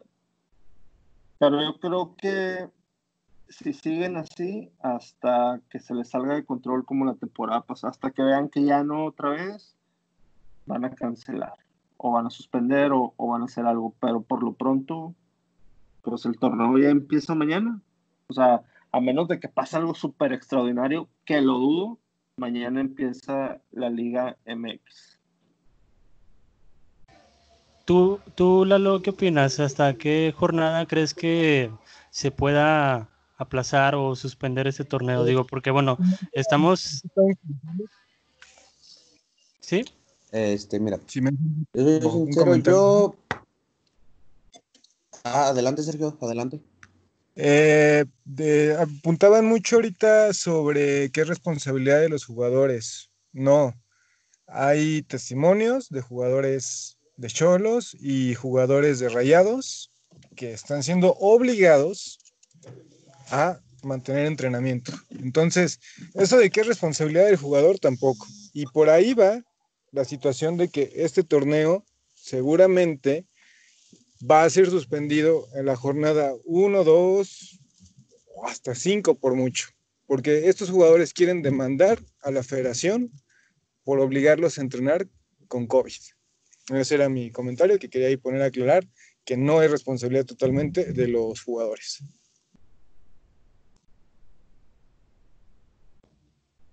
pero 1.38 1.61
yo 1.62 1.78
creo 1.78 2.16
que 2.16 2.68
si 3.48 3.72
siguen 3.72 4.16
así 4.16 4.70
hasta 4.81 5.61
que 5.70 5.78
se 5.81 5.94
les 5.94 6.11
salga 6.11 6.35
de 6.35 6.44
control 6.44 6.85
como 6.85 7.04
la 7.04 7.14
temporada 7.14 7.62
pasada, 7.62 7.90
hasta 7.90 8.11
que 8.11 8.22
vean 8.22 8.48
que 8.48 8.64
ya 8.64 8.85
no 8.85 9.07
otra 9.07 9.31
vez, 9.31 9.76
van 10.66 10.85
a 10.85 10.90
cancelar 10.90 11.54
o 11.96 12.12
van 12.12 12.26
a 12.26 12.31
suspender 12.31 12.92
o, 12.92 13.14
van 13.18 13.42
a 13.42 13.46
hacer 13.46 13.66
algo, 13.66 13.94
pero 14.00 14.22
por 14.22 14.42
lo 14.42 14.52
pronto, 14.52 15.14
pues 16.02 16.24
el 16.26 16.38
torneo 16.38 16.78
ya 16.78 16.90
empieza 16.90 17.35
mañana. 17.35 17.81
O 18.28 18.35
sea, 18.35 18.62
a 18.92 19.01
menos 19.01 19.29
de 19.29 19.40
que 19.40 19.48
pase 19.48 19.77
algo 19.77 19.94
súper 19.94 20.33
extraordinario, 20.33 21.09
que 21.24 21.40
lo 21.40 21.55
dudo, 21.55 21.98
mañana 22.37 22.81
empieza 22.81 23.61
la 23.70 23.90
Liga 23.90 24.37
MX. 24.46 25.18
¿Tú, 27.85 28.20
tú 28.35 28.64
Lalo, 28.64 29.01
qué 29.01 29.11
opinas? 29.11 29.61
¿Hasta 29.61 29.94
qué 29.94 30.35
jornada 30.37 30.87
crees 30.87 31.14
que 31.14 31.70
se 32.11 32.31
pueda 32.31 33.09
aplazar 33.38 33.94
o 33.94 34.14
suspender 34.14 34.66
ese 34.66 34.85
torneo? 34.85 35.24
Digo, 35.24 35.46
porque 35.46 35.70
bueno, 35.70 35.96
estamos... 36.33 37.03
¿Sí? 39.61 39.85
Este, 40.31 40.79
mira. 40.79 40.98
yo, 42.62 43.14
ah, 45.24 45.48
adelante, 45.48 45.83
Sergio, 45.83 46.16
adelante. 46.20 46.61
Eh, 47.40 48.05
apuntaban 48.81 49.44
mucho 49.44 49.77
ahorita 49.77 50.35
sobre 50.35 51.09
qué 51.12 51.22
responsabilidad 51.22 52.01
de 52.01 52.09
los 52.09 52.24
jugadores. 52.24 53.11
No, 53.33 53.72
hay 54.48 55.03
testimonios 55.03 55.88
de 55.88 56.01
jugadores 56.01 56.98
de 57.16 57.29
cholos 57.29 57.96
y 58.01 58.35
jugadores 58.35 58.98
de 58.98 59.09
rayados 59.09 59.92
que 60.35 60.53
están 60.53 60.83
siendo 60.83 61.14
obligados 61.14 62.18
a 63.31 63.61
mantener 63.85 64.27
entrenamiento. 64.27 64.92
Entonces, 65.11 65.79
eso 66.14 66.38
de 66.38 66.51
qué 66.51 66.62
es 66.62 66.66
responsabilidad 66.66 67.27
del 67.27 67.37
jugador 67.37 67.79
tampoco. 67.79 68.27
Y 68.53 68.66
por 68.66 68.90
ahí 68.90 69.14
va 69.14 69.40
la 69.92 70.05
situación 70.05 70.57
de 70.57 70.70
que 70.70 70.90
este 70.96 71.22
torneo 71.22 71.85
seguramente 72.14 73.27
va 74.22 74.42
a 74.42 74.50
ser 74.50 74.70
suspendido 74.70 75.46
en 75.54 75.66
la 75.66 75.76
jornada 75.76 76.33
1, 76.44 76.85
2 76.85 77.61
o 78.35 78.46
hasta 78.46 78.74
5 78.74 79.18
por 79.18 79.35
mucho, 79.35 79.68
porque 80.07 80.48
estos 80.48 80.70
jugadores 80.70 81.12
quieren 81.12 81.42
demandar 81.42 82.02
a 82.22 82.31
la 82.31 82.42
federación 82.42 83.11
por 83.85 84.00
obligarlos 84.00 84.59
a 84.59 84.62
entrenar 84.62 85.09
con 85.46 85.66
COVID. 85.66 86.00
Ese 86.70 86.94
era 86.94 87.09
mi 87.09 87.31
comentario 87.31 87.78
que 87.78 87.88
quería 87.88 88.09
ahí 88.09 88.16
poner 88.16 88.42
a 88.42 88.46
aclarar 88.46 88.87
que 89.24 89.37
no 89.37 89.62
es 89.62 89.70
responsabilidad 89.70 90.26
totalmente 90.26 90.92
de 90.92 91.09
los 91.09 91.42
jugadores. 91.42 92.02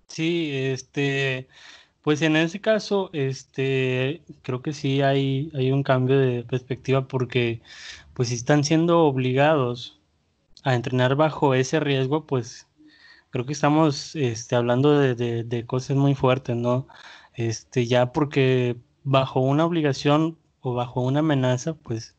Sí, 0.08 0.51
este, 0.53 1.47
pues 2.05 2.21
en 2.21 2.35
ese 2.35 2.61
caso, 2.61 3.09
este, 3.13 4.23
creo 4.43 4.61
que 4.61 4.73
sí 4.73 5.01
hay, 5.01 5.51
hay 5.55 5.71
un 5.71 5.83
cambio 5.83 6.19
de 6.19 6.43
perspectiva 6.43 7.07
porque, 7.07 7.63
pues 8.13 8.29
si 8.29 8.35
están 8.35 8.63
siendo 8.63 9.01
obligados 9.05 9.99
a 10.63 10.75
entrenar 10.75 11.15
bajo 11.15 11.55
ese 11.55 11.79
riesgo, 11.79 12.27
pues 12.27 12.67
creo 13.31 13.45
que 13.47 13.53
estamos, 13.53 14.15
este, 14.15 14.55
hablando 14.55 14.99
de, 14.99 15.15
de, 15.45 15.65
cosas 15.65 15.97
muy 15.97 16.15
fuertes, 16.15 16.55
¿no? 16.55 16.87
Este, 17.33 17.87
ya 17.87 18.13
porque 18.13 18.77
bajo 19.03 19.39
una 19.41 19.65
obligación 19.65 20.37
o 20.61 20.75
bajo 20.75 21.01
una 21.01 21.21
amenaza, 21.21 21.73
pues 21.75 22.15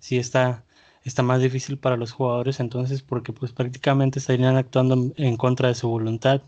sí 0.00 0.18
está, 0.18 0.64
está 1.04 1.22
más 1.22 1.40
difícil 1.42 1.78
para 1.78 1.96
los 1.96 2.12
jugadores, 2.12 2.60
entonces, 2.60 3.02
porque 3.02 3.32
pues 3.32 3.52
prácticamente 3.52 4.18
estarían 4.18 4.56
actuando 4.56 5.12
en 5.16 5.36
contra 5.36 5.68
de 5.68 5.74
su 5.76 5.88
voluntad. 5.88 6.42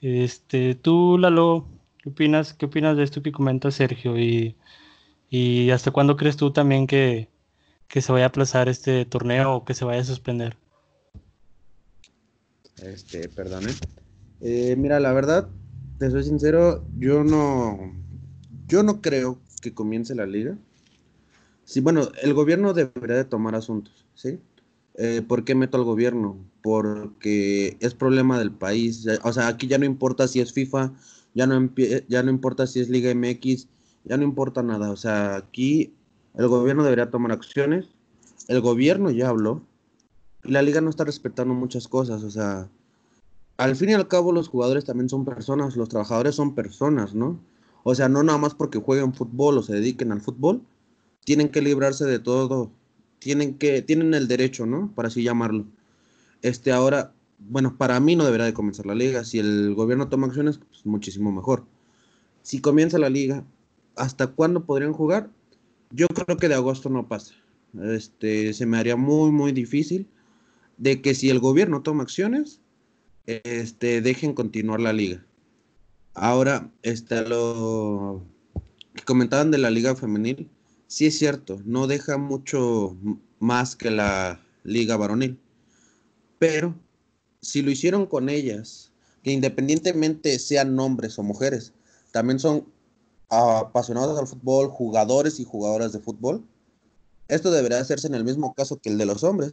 Este, 0.00 0.74
tú, 0.74 1.18
Lalo, 1.18 1.68
¿qué 2.02 2.10
opinas? 2.10 2.52
¿Qué 2.52 2.66
opinas 2.66 2.96
de 2.96 3.04
esto 3.04 3.22
que 3.22 3.32
comenta 3.32 3.70
Sergio? 3.70 4.18
Y, 4.18 4.56
y 5.30 5.70
hasta 5.70 5.92
cuándo 5.92 6.16
crees 6.16 6.36
tú 6.36 6.52
también 6.52 6.86
que, 6.86 7.28
que, 7.88 8.02
se 8.02 8.12
vaya 8.12 8.26
a 8.26 8.28
aplazar 8.28 8.68
este 8.68 9.04
torneo 9.06 9.54
o 9.54 9.64
que 9.64 9.74
se 9.74 9.84
vaya 9.84 10.00
a 10.00 10.04
suspender? 10.04 10.56
Este, 12.82 13.28
perdón. 13.28 13.64
Eh, 14.40 14.74
mira, 14.76 14.98
la 14.98 15.12
verdad, 15.12 15.48
te 15.98 16.10
soy 16.10 16.24
sincero, 16.24 16.84
yo 16.98 17.22
no, 17.22 17.94
yo 18.66 18.82
no 18.82 19.00
creo 19.00 19.38
que 19.60 19.72
comience 19.72 20.14
la 20.16 20.26
liga. 20.26 20.56
Sí, 21.64 21.80
bueno, 21.80 22.08
el 22.20 22.34
gobierno 22.34 22.72
debería 22.74 23.16
de 23.16 23.24
tomar 23.24 23.54
asuntos, 23.54 24.04
¿sí? 24.14 24.40
Eh, 24.94 25.22
¿Por 25.26 25.44
qué 25.44 25.54
meto 25.54 25.76
al 25.76 25.84
gobierno? 25.84 26.36
Porque 26.60 27.76
es 27.80 27.94
problema 27.94 28.38
del 28.38 28.50
país. 28.50 29.06
O 29.22 29.32
sea, 29.32 29.46
aquí 29.46 29.68
ya 29.68 29.78
no 29.78 29.84
importa 29.84 30.26
si 30.26 30.40
es 30.40 30.52
FIFA, 30.52 30.92
ya 31.34 31.46
no, 31.46 31.70
ya 32.08 32.22
no 32.22 32.30
importa 32.30 32.66
si 32.66 32.80
es 32.80 32.88
Liga 32.88 33.14
MX, 33.14 33.68
ya 34.04 34.16
no 34.16 34.22
importa 34.22 34.62
nada. 34.62 34.90
O 34.90 34.96
sea, 34.96 35.36
aquí 35.36 35.94
el 36.34 36.48
gobierno 36.48 36.84
debería 36.84 37.10
tomar 37.10 37.32
acciones. 37.32 37.88
El 38.48 38.60
gobierno 38.60 39.10
ya 39.10 39.28
habló 39.28 39.62
y 40.44 40.50
la 40.50 40.62
liga 40.62 40.80
no 40.80 40.90
está 40.90 41.04
respetando 41.04 41.54
muchas 41.54 41.88
cosas. 41.88 42.22
O 42.22 42.30
sea, 42.30 42.68
al 43.56 43.76
fin 43.76 43.90
y 43.90 43.94
al 43.94 44.08
cabo 44.08 44.32
los 44.32 44.48
jugadores 44.48 44.84
también 44.84 45.08
son 45.08 45.24
personas, 45.24 45.76
los 45.76 45.88
trabajadores 45.88 46.34
son 46.34 46.54
personas, 46.54 47.14
¿no? 47.14 47.38
O 47.84 47.94
sea, 47.94 48.08
no 48.08 48.22
nada 48.22 48.38
más 48.38 48.54
porque 48.54 48.78
jueguen 48.78 49.14
fútbol 49.14 49.58
o 49.58 49.62
se 49.62 49.74
dediquen 49.74 50.12
al 50.12 50.20
fútbol, 50.20 50.62
tienen 51.24 51.48
que 51.48 51.62
librarse 51.62 52.04
de 52.04 52.18
todo 52.18 52.70
tienen 53.22 53.56
que 53.56 53.82
tienen 53.82 54.14
el 54.14 54.26
derecho, 54.28 54.66
¿no? 54.66 54.92
Para 54.94 55.08
así 55.08 55.22
llamarlo. 55.22 55.66
Este 56.42 56.72
ahora 56.72 57.12
bueno, 57.48 57.76
para 57.76 57.98
mí 58.00 58.16
no 58.16 58.24
debería 58.24 58.46
de 58.46 58.54
comenzar 58.54 58.86
la 58.86 58.94
liga. 58.94 59.24
Si 59.24 59.38
el 59.38 59.74
gobierno 59.74 60.08
toma 60.08 60.26
acciones, 60.26 60.58
pues 60.58 60.84
muchísimo 60.86 61.32
mejor. 61.32 61.64
Si 62.42 62.60
comienza 62.60 62.98
la 62.98 63.08
liga, 63.08 63.44
¿hasta 63.96 64.28
cuándo 64.28 64.64
podrían 64.64 64.92
jugar? 64.92 65.30
Yo 65.90 66.08
creo 66.08 66.36
que 66.36 66.48
de 66.48 66.54
agosto 66.54 66.88
no 66.88 67.08
pasa. 67.08 67.34
Este, 67.82 68.52
se 68.52 68.66
me 68.66 68.78
haría 68.78 68.96
muy, 68.96 69.30
muy 69.30 69.52
difícil 69.52 70.06
de 70.76 71.00
que 71.00 71.14
si 71.14 71.30
el 71.30 71.38
gobierno 71.38 71.82
toma 71.82 72.02
acciones, 72.02 72.60
este, 73.26 74.00
dejen 74.00 74.34
continuar 74.34 74.80
la 74.80 74.92
liga. 74.92 75.24
Ahora, 76.14 76.70
este, 76.82 77.26
lo 77.26 78.24
que 78.94 79.04
comentaban 79.04 79.50
de 79.50 79.58
la 79.58 79.70
liga 79.70 79.94
femenil, 79.94 80.50
sí 80.86 81.06
es 81.06 81.18
cierto, 81.18 81.60
no 81.64 81.86
deja 81.86 82.18
mucho 82.18 82.96
más 83.38 83.76
que 83.76 83.90
la 83.90 84.40
liga 84.64 84.96
varonil. 84.96 85.38
Pero 86.38 86.74
si 87.42 87.62
lo 87.62 87.70
hicieron 87.70 88.06
con 88.06 88.28
ellas, 88.28 88.90
que 89.22 89.32
independientemente 89.32 90.38
sean 90.38 90.78
hombres 90.78 91.18
o 91.18 91.22
mujeres, 91.22 91.72
también 92.12 92.38
son 92.38 92.66
apasionados 93.28 94.18
al 94.18 94.26
fútbol, 94.26 94.68
jugadores 94.68 95.40
y 95.40 95.44
jugadoras 95.44 95.92
de 95.92 96.00
fútbol, 96.00 96.44
esto 97.28 97.50
debería 97.50 97.78
hacerse 97.78 98.06
en 98.06 98.14
el 98.14 98.24
mismo 98.24 98.52
caso 98.52 98.78
que 98.78 98.90
el 98.90 98.98
de 98.98 99.06
los 99.06 99.24
hombres. 99.24 99.52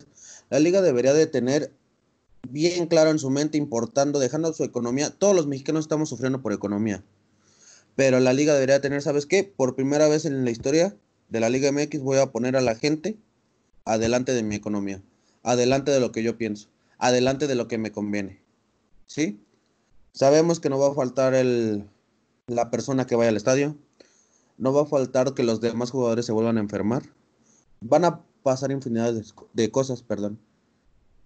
La 0.49 0.59
liga 0.59 0.81
debería 0.81 1.13
de 1.13 1.27
tener 1.27 1.71
bien 2.49 2.87
claro 2.87 3.09
en 3.09 3.19
su 3.19 3.29
mente, 3.29 3.57
importando, 3.57 4.19
dejando 4.19 4.51
su 4.53 4.63
economía. 4.63 5.11
Todos 5.11 5.35
los 5.35 5.47
mexicanos 5.47 5.85
estamos 5.85 6.09
sufriendo 6.09 6.41
por 6.41 6.51
economía. 6.51 7.03
Pero 7.95 8.19
la 8.19 8.33
liga 8.33 8.53
debería 8.53 8.81
tener, 8.81 9.01
¿sabes 9.01 9.25
qué? 9.25 9.43
Por 9.43 9.75
primera 9.75 10.07
vez 10.07 10.25
en 10.25 10.43
la 10.43 10.51
historia 10.51 10.95
de 11.29 11.39
la 11.39 11.49
Liga 11.49 11.71
MX 11.71 12.01
voy 12.01 12.17
a 12.17 12.31
poner 12.31 12.55
a 12.55 12.61
la 12.61 12.75
gente 12.75 13.17
adelante 13.85 14.33
de 14.33 14.43
mi 14.43 14.55
economía, 14.55 15.01
adelante 15.43 15.91
de 15.91 15.99
lo 15.99 16.11
que 16.11 16.23
yo 16.23 16.37
pienso, 16.37 16.69
adelante 16.99 17.47
de 17.47 17.55
lo 17.55 17.67
que 17.67 17.77
me 17.77 17.91
conviene. 17.91 18.41
¿Sí? 19.07 19.41
Sabemos 20.13 20.59
que 20.59 20.69
no 20.69 20.77
va 20.77 20.89
a 20.89 20.93
faltar 20.93 21.33
el, 21.33 21.89
la 22.47 22.69
persona 22.69 23.07
que 23.07 23.15
vaya 23.15 23.29
al 23.29 23.37
estadio, 23.37 23.75
no 24.57 24.73
va 24.73 24.83
a 24.83 24.85
faltar 24.85 25.33
que 25.33 25.43
los 25.43 25.61
demás 25.61 25.91
jugadores 25.91 26.25
se 26.25 26.31
vuelvan 26.31 26.57
a 26.57 26.61
enfermar, 26.61 27.03
van 27.81 28.05
a 28.05 28.21
pasar 28.43 28.71
infinidad 28.71 29.13
de, 29.53 29.71
cosas, 29.71 30.03
perdón. 30.03 30.39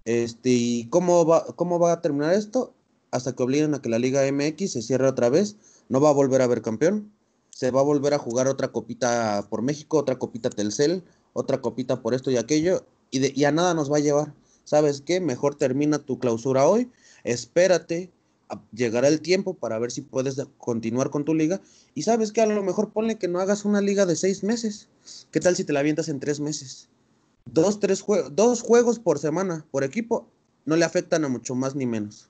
Este, 0.06 0.50
¿y 0.50 0.86
cómo 0.90 1.26
va, 1.26 1.46
cómo 1.56 1.80
va 1.80 1.94
a 1.94 2.02
terminar 2.02 2.34
esto? 2.34 2.74
Hasta 3.12 3.34
que 3.34 3.44
obliguen 3.44 3.74
a 3.74 3.82
que 3.82 3.90
la 3.90 4.00
Liga 4.00 4.22
MX 4.32 4.74
se 4.74 4.82
cierre 4.82 5.08
otra 5.08 5.30
vez, 5.30 5.56
no 5.90 6.02
va 6.02 6.10
a 6.10 6.14
volver 6.14 6.42
a 6.42 6.46
haber 6.46 6.62
campeón, 6.62 7.12
se 7.50 7.72
va 7.72 7.80
a 7.80 7.84
volver 7.84 8.14
a 8.14 8.20
jugar 8.20 8.48
otra 8.48 8.72
copita 8.72 9.48
por 9.50 9.62
México, 9.62 9.98
otra 9.98 10.18
copita 10.18 10.50
Telcel, 10.50 11.04
otra 11.34 11.62
copita 11.62 12.02
por 12.02 12.14
esto 12.14 12.32
y 12.32 12.38
aquello, 12.38 12.86
y, 13.12 13.20
de, 13.20 13.32
y 13.36 13.46
a 13.46 13.52
nada 13.52 13.74
nos 13.74 13.92
va 13.92 13.98
a 13.98 14.02
llevar. 14.02 14.34
¿Sabes 14.64 15.02
qué? 15.02 15.20
Mejor 15.20 15.56
termina 15.56 16.00
tu 16.00 16.20
clausura 16.20 16.66
hoy, 16.68 16.90
espérate, 17.24 18.12
llegará 18.72 19.08
el 19.08 19.22
tiempo 19.22 19.54
para 19.54 19.80
ver 19.80 19.92
si 19.92 20.02
puedes 20.02 20.42
continuar 20.58 21.10
con 21.10 21.26
tu 21.26 21.34
liga. 21.34 21.62
Y 21.96 22.04
sabes 22.04 22.32
que 22.32 22.42
a 22.42 22.46
lo 22.46 22.64
mejor 22.64 22.92
ponle 22.92 23.18
que 23.18 23.28
no 23.28 23.40
hagas 23.40 23.66
una 23.66 23.82
liga 23.82 24.06
de 24.06 24.16
seis 24.16 24.44
meses. 24.44 24.88
¿Qué 25.32 25.40
tal 25.40 25.56
si 25.56 25.64
te 25.64 25.74
la 25.74 25.80
avientas 25.80 26.10
en 26.10 26.20
tres 26.20 26.40
meses? 26.40 26.90
Dos, 27.46 27.80
tres 27.80 28.04
dos 28.32 28.62
juegos 28.62 29.00
por 29.00 29.20
semana, 29.20 29.66
por 29.72 29.84
equipo, 29.84 30.28
no 30.66 30.76
le 30.76 30.86
afectan 30.86 31.26
a 31.26 31.30
mucho 31.30 31.56
más 31.56 31.76
ni 31.76 31.86
menos. 31.86 32.30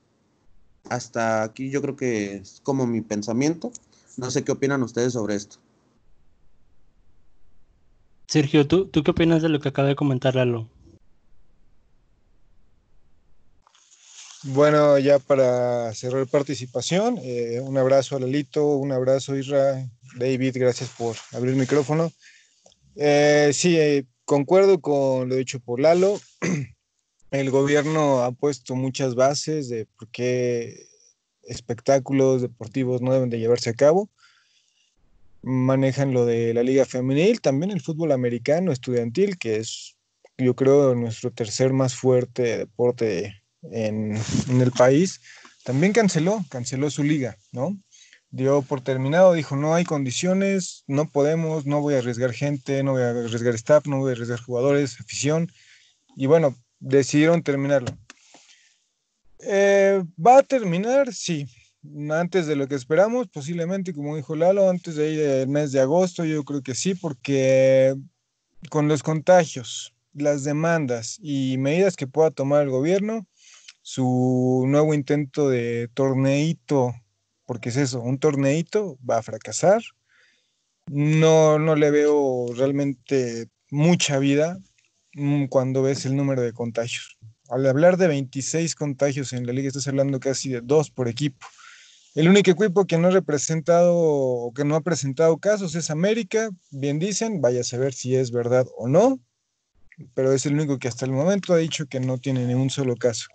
Hasta 0.90 1.44
aquí 1.44 1.70
yo 1.70 1.82
creo 1.82 1.96
que 1.96 2.36
es 2.36 2.60
como 2.64 2.88
mi 2.88 3.02
pensamiento. 3.02 3.72
No 4.18 4.32
sé 4.32 4.44
qué 4.44 4.52
opinan 4.52 4.84
ustedes 4.84 5.14
sobre 5.14 5.36
esto. 5.36 5.58
Sergio, 8.28 8.68
¿tú, 8.68 8.88
¿tú 8.88 9.04
qué 9.04 9.12
opinas 9.12 9.42
de 9.42 9.50
lo 9.50 9.60
que 9.60 9.70
acaba 9.70 9.88
de 9.88 9.96
comentar 9.96 10.36
Lalo? 10.36 10.68
Bueno, 14.46 15.00
ya 15.00 15.20
para 15.20 15.94
cerrar 15.94 16.28
participación, 16.28 17.18
eh, 17.24 17.62
un 17.62 17.78
abrazo 17.78 18.18
a 18.18 18.20
Lalito, 18.20 18.76
un 18.76 18.92
abrazo 18.92 19.38
Isra, 19.38 19.90
David, 20.18 20.58
gracias 20.60 20.90
por 20.90 21.16
abrir 21.32 21.54
el 21.54 21.60
micrófono. 21.62 22.12
Eh, 22.98 23.52
sí, 23.54 23.78
eh, 23.80 24.06
concuerdo 24.26 24.82
con 24.82 25.30
lo 25.30 25.36
dicho 25.38 25.62
por 25.62 25.80
Lalo. 25.80 26.20
El 27.32 27.52
gobierno 27.52 28.22
ha 28.24 28.34
puesto 28.34 28.76
muchas 28.76 29.16
bases 29.16 29.70
de 29.70 29.86
por 29.98 30.10
qué 30.10 30.88
espectáculos 31.44 32.42
deportivos 32.42 33.02
no 33.02 33.14
deben 33.14 33.30
de 33.30 33.40
llevarse 33.40 33.70
a 33.70 33.76
cabo. 33.76 34.10
Manejan 35.42 36.14
lo 36.14 36.26
de 36.26 36.54
la 36.54 36.64
liga 36.64 36.84
femenil, 36.84 37.40
también 37.40 37.72
el 37.72 37.82
fútbol 37.82 38.12
americano 38.12 38.74
estudiantil, 38.74 39.38
que 39.38 39.56
es, 39.56 39.96
yo 40.38 40.54
creo, 40.54 40.96
nuestro 40.96 41.32
tercer 41.32 41.72
más 41.72 41.96
fuerte 41.96 42.58
deporte 42.58 43.43
en, 43.72 44.18
el 44.50 44.72
país, 44.72 45.22
también 45.64 45.94
canceló, 45.94 46.44
canceló 46.50 46.90
su 46.90 47.04
liga, 47.04 47.38
¿no? 47.52 47.78
Dio 48.32 48.62
por 48.64 48.82
terminado, 48.82 49.34
dijo, 49.34 49.56
no 49.56 49.76
hay 49.76 49.84
condiciones, 49.84 50.84
no 50.88 51.10
podemos, 51.10 51.66
no 51.66 51.82
voy 51.82 51.94
a 51.96 52.00
arriesgar 52.00 52.34
gente, 52.34 52.84
no 52.84 52.94
voy 52.94 53.04
a 53.04 53.10
arriesgar 53.12 53.54
staff, 53.56 53.86
no 53.86 54.00
voy 54.00 54.10
a 54.10 54.14
arriesgar 54.14 54.42
jugadores, 54.42 55.00
afición, 55.00 55.52
y 56.16 56.26
bueno, 56.26 56.56
decidieron 56.80 57.44
terminarlo. 57.44 57.96
Eh, 59.40 60.04
¿Va 60.26 60.40
a 60.40 60.44
terminar? 60.44 61.14
Sí. 61.14 61.48
Antes 62.10 62.48
de 62.48 62.56
lo 62.56 62.68
que 62.68 62.76
esperamos, 62.76 63.28
posiblemente, 63.28 63.94
como 63.94 64.16
dijo 64.16 64.36
Lalo, 64.36 64.70
antes 64.70 64.96
de 64.96 65.12
ir 65.12 65.20
el 65.20 65.48
mes 65.50 65.74
de 65.74 65.82
agosto, 65.82 66.24
yo 66.24 66.44
creo 66.46 66.62
que 66.62 66.76
sí, 66.76 66.96
porque 66.96 67.94
con 68.70 68.88
los 68.88 69.04
contagios, 69.04 69.94
las 70.14 70.44
demandas 70.44 71.20
y 71.22 71.58
medidas 71.58 71.98
que 71.98 72.08
pueda 72.08 72.32
tomar 72.32 72.64
el 72.64 72.70
gobierno, 72.70 73.28
su 73.84 74.64
nuevo 74.66 74.94
intento 74.94 75.50
de 75.50 75.90
torneito, 75.94 76.96
porque 77.46 77.70
es 77.70 77.76
eso, 77.76 78.02
un 78.02 78.18
torneito 78.18 78.98
va 79.08 79.18
a 79.18 79.22
fracasar. 79.22 79.84
No, 80.88 81.60
no 81.60 81.76
le 81.76 81.92
veo 81.92 82.48
realmente 82.56 83.50
mucha 83.70 84.20
vida 84.20 84.58
mm, 85.16 85.46
cuando 85.46 85.84
ves 85.84 86.06
el 86.06 86.16
número 86.16 86.42
de 86.42 86.54
contagios. 86.54 87.18
Al 87.50 87.68
hablar 87.68 87.98
de 87.98 88.08
26 88.08 88.74
contagios 88.76 89.34
en 89.34 89.46
la 89.46 89.54
liga, 89.54 89.68
estás 89.68 89.88
hablando 89.88 90.20
casi 90.20 90.50
de 90.50 90.62
dos 90.62 90.90
por 90.90 91.10
equipo. 91.10 91.46
El 92.16 92.30
único 92.30 92.52
equipo 92.52 92.86
que 92.86 92.98
no 92.98 93.10
ha 93.10 93.12
representado 93.12 94.52
que 94.56 94.64
no 94.64 94.76
ha 94.76 94.82
presentado 94.82 95.38
casos 95.40 95.76
es 95.76 95.90
América, 95.90 96.50
bien 96.72 97.00
dicen, 97.00 97.42
vaya 97.42 97.62
a 97.62 97.66
saber 97.66 97.94
si 97.94 98.16
es 98.16 98.32
verdad 98.32 98.66
o 98.78 98.88
no, 98.88 99.20
pero 100.14 100.32
es 100.32 100.46
el 100.46 100.54
único 100.54 100.80
que 100.80 100.88
hasta 100.88 101.06
el 101.06 101.12
momento 101.12 101.54
ha 101.54 101.58
dicho 101.58 101.88
que 101.88 102.00
no 102.00 102.18
tiene 102.18 102.46
ni 102.46 102.54
un 102.54 102.70
solo 102.70 102.96
caso. 102.96 103.28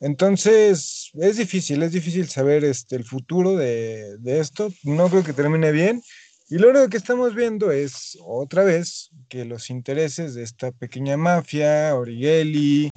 Entonces, 0.00 1.10
es 1.14 1.36
difícil, 1.36 1.82
es 1.82 1.92
difícil 1.92 2.28
saber 2.28 2.64
este, 2.64 2.96
el 2.96 3.04
futuro 3.04 3.56
de, 3.56 4.18
esto. 4.24 4.70
No 4.82 5.10
creo 5.10 5.22
que 5.22 5.34
termine 5.34 5.72
bien. 5.72 6.02
Y 6.48 6.56
lo 6.58 6.70
único 6.70 6.88
que 6.88 6.96
estamos 6.96 7.34
viendo 7.34 7.70
es 7.70 8.18
otra 8.24 8.64
vez 8.64 9.10
que 9.28 9.44
los 9.44 9.70
intereses 9.70 10.34
de 10.34 10.42
esta 10.42 10.72
pequeña 10.72 11.16
mafia, 11.16 11.94
Origeli, 11.94 12.90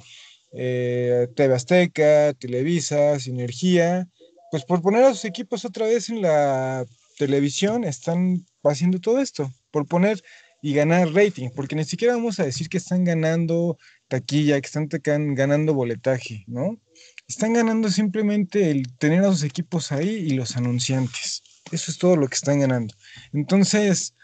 eh, 0.52 1.28
TV 1.36 1.54
Azteca, 1.54 2.32
Televisa, 2.34 3.20
Sinergia, 3.20 4.08
pues 4.50 4.64
por 4.64 4.82
poner 4.82 5.04
a 5.04 5.10
sus 5.10 5.26
equipos 5.26 5.64
otra 5.64 5.86
vez 5.86 6.08
en 6.08 6.22
la 6.22 6.84
televisión, 7.18 7.84
están 7.84 8.44
haciendo 8.64 8.98
todo 8.98 9.20
esto, 9.20 9.52
por 9.70 9.86
poner 9.86 10.22
y 10.62 10.72
ganar 10.72 11.12
rating, 11.12 11.50
porque 11.54 11.76
ni 11.76 11.84
siquiera 11.84 12.14
vamos 12.14 12.40
a 12.40 12.44
decir 12.44 12.68
que 12.68 12.78
están 12.78 13.04
ganando 13.04 13.76
taquilla, 14.08 14.60
que 14.60 14.66
están 14.66 15.34
ganando 15.34 15.74
boletaje, 15.74 16.44
¿no? 16.46 16.78
Están 17.26 17.54
ganando 17.54 17.90
simplemente 17.90 18.70
el 18.70 18.94
tener 18.98 19.24
a 19.24 19.30
sus 19.30 19.44
equipos 19.44 19.92
ahí 19.92 20.08
y 20.08 20.30
los 20.30 20.56
anunciantes. 20.56 21.42
Eso 21.72 21.90
es 21.90 21.98
todo 21.98 22.16
lo 22.16 22.28
que 22.28 22.34
están 22.34 22.60
ganando. 22.60 22.94
Entonces, 23.32 24.14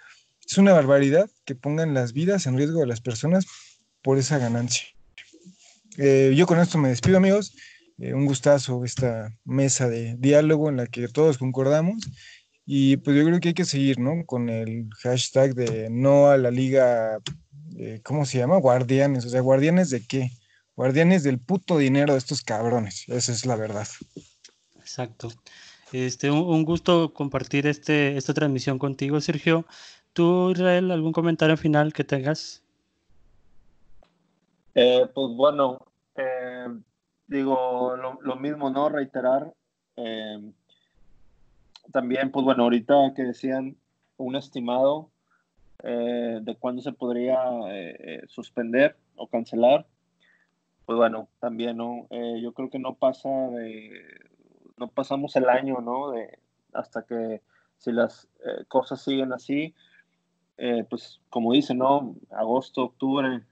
es 0.46 0.58
una 0.58 0.72
barbaridad 0.72 1.30
que 1.44 1.54
pongan 1.54 1.94
las 1.94 2.12
vidas 2.12 2.46
en 2.46 2.56
riesgo 2.56 2.80
de 2.80 2.86
las 2.86 3.00
personas 3.00 3.46
por 4.02 4.18
esa 4.18 4.38
ganancia. 4.38 4.88
Eh, 5.96 6.32
yo 6.36 6.46
con 6.46 6.58
esto 6.58 6.78
me 6.78 6.88
despido, 6.88 7.16
amigos. 7.16 7.54
Eh, 7.98 8.14
un 8.14 8.26
gustazo 8.26 8.84
esta 8.84 9.36
mesa 9.44 9.88
de 9.88 10.16
diálogo 10.18 10.68
en 10.68 10.78
la 10.78 10.86
que 10.86 11.08
todos 11.08 11.38
concordamos. 11.38 12.10
Y 12.64 12.96
pues 12.98 13.16
yo 13.16 13.24
creo 13.24 13.40
que 13.40 13.48
hay 13.48 13.54
que 13.54 13.64
seguir, 13.64 13.98
¿no? 13.98 14.24
Con 14.26 14.48
el 14.48 14.88
hashtag 15.00 15.54
de 15.54 15.88
no 15.90 16.28
a 16.28 16.36
la 16.36 16.50
liga, 16.50 17.18
eh, 17.80 18.02
¿cómo 18.04 18.26
se 18.26 18.36
llama? 18.36 18.58
Guardianes. 18.58 19.24
O 19.24 19.30
sea, 19.30 19.40
¿guardianes 19.40 19.88
de 19.88 20.06
qué? 20.06 20.30
Guardianes 20.76 21.22
del 21.22 21.38
puto 21.38 21.78
dinero 21.78 22.12
de 22.12 22.18
estos 22.18 22.42
cabrones. 22.42 23.08
Esa 23.08 23.32
es 23.32 23.46
la 23.46 23.56
verdad. 23.56 23.88
Exacto. 24.78 25.28
Este, 25.90 26.30
un, 26.30 26.64
gusto 26.64 27.14
compartir 27.14 27.66
este, 27.66 28.18
esta 28.18 28.34
transmisión 28.34 28.78
contigo, 28.78 29.20
Sergio. 29.20 29.64
¿Tú, 30.12 30.50
Israel, 30.50 30.90
algún 30.90 31.12
comentario 31.12 31.56
final 31.56 31.94
que 31.94 32.04
tengas? 32.04 32.62
Eh, 34.74 35.06
pues 35.14 35.34
bueno, 35.34 35.78
eh, 36.16 36.66
digo 37.28 37.96
lo, 37.96 38.36
mismo, 38.36 38.68
¿no? 38.68 38.90
Reiterar. 38.90 39.54
Eh, 39.96 40.52
también, 41.92 42.30
pues 42.30 42.44
bueno, 42.44 42.64
ahorita 42.64 43.14
que 43.16 43.22
decían 43.22 43.76
un 44.18 44.36
estimado 44.36 45.10
de 45.82 46.56
cuándo 46.58 46.82
se 46.82 46.92
podría 46.92 47.38
suspender 48.26 48.96
o 49.16 49.26
cancelar 49.26 49.86
pues 50.90 50.96
bueno, 50.96 51.28
también, 51.38 51.76
¿no? 51.76 52.08
Eh, 52.10 52.40
yo 52.42 52.52
creo 52.52 52.68
que 52.68 52.80
no 52.80 52.96
pasa 52.96 53.28
de, 53.28 53.92
no 54.76 54.88
pasamos 54.88 55.36
el 55.36 55.48
año, 55.48 55.80
¿no? 55.80 56.10
De, 56.10 56.40
hasta 56.72 57.04
que 57.04 57.42
si 57.76 57.92
las 57.92 58.26
eh, 58.44 58.64
cosas 58.66 59.00
siguen 59.00 59.32
así, 59.32 59.72
eh, 60.56 60.84
pues 60.90 61.20
como 61.30 61.52
dice, 61.52 61.76
¿no? 61.76 62.16
Agosto, 62.30 62.82
octubre, 62.82 63.44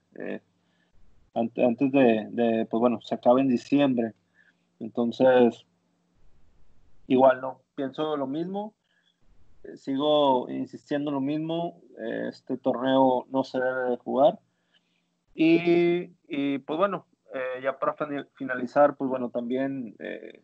antes, 1.33 1.65
antes 1.65 1.93
de, 1.93 2.27
de, 2.31 2.67
pues 2.67 2.81
bueno, 2.81 3.01
se 3.03 3.15
acaba 3.15 3.41
en 3.41 3.47
diciembre. 3.47 4.15
Entonces, 4.81 5.65
igual, 7.07 7.41
¿no? 7.41 7.61
Pienso 7.77 8.17
lo 8.17 8.27
mismo, 8.27 8.75
sigo 9.77 10.51
insistiendo 10.51 11.11
lo 11.11 11.21
mismo, 11.21 11.81
este 12.29 12.57
torneo 12.57 13.27
no 13.31 13.45
se 13.45 13.59
debe 13.59 13.91
de 13.91 13.97
jugar. 13.97 14.39
Y, 15.35 16.11
y 16.27 16.59
pues 16.59 16.79
bueno, 16.79 17.07
eh, 17.35 17.61
ya 17.63 17.79
para 17.79 17.95
finalizar, 18.35 18.97
pues 18.97 19.11
bueno, 19.11 19.29
también 19.29 19.95
eh, 19.99 20.41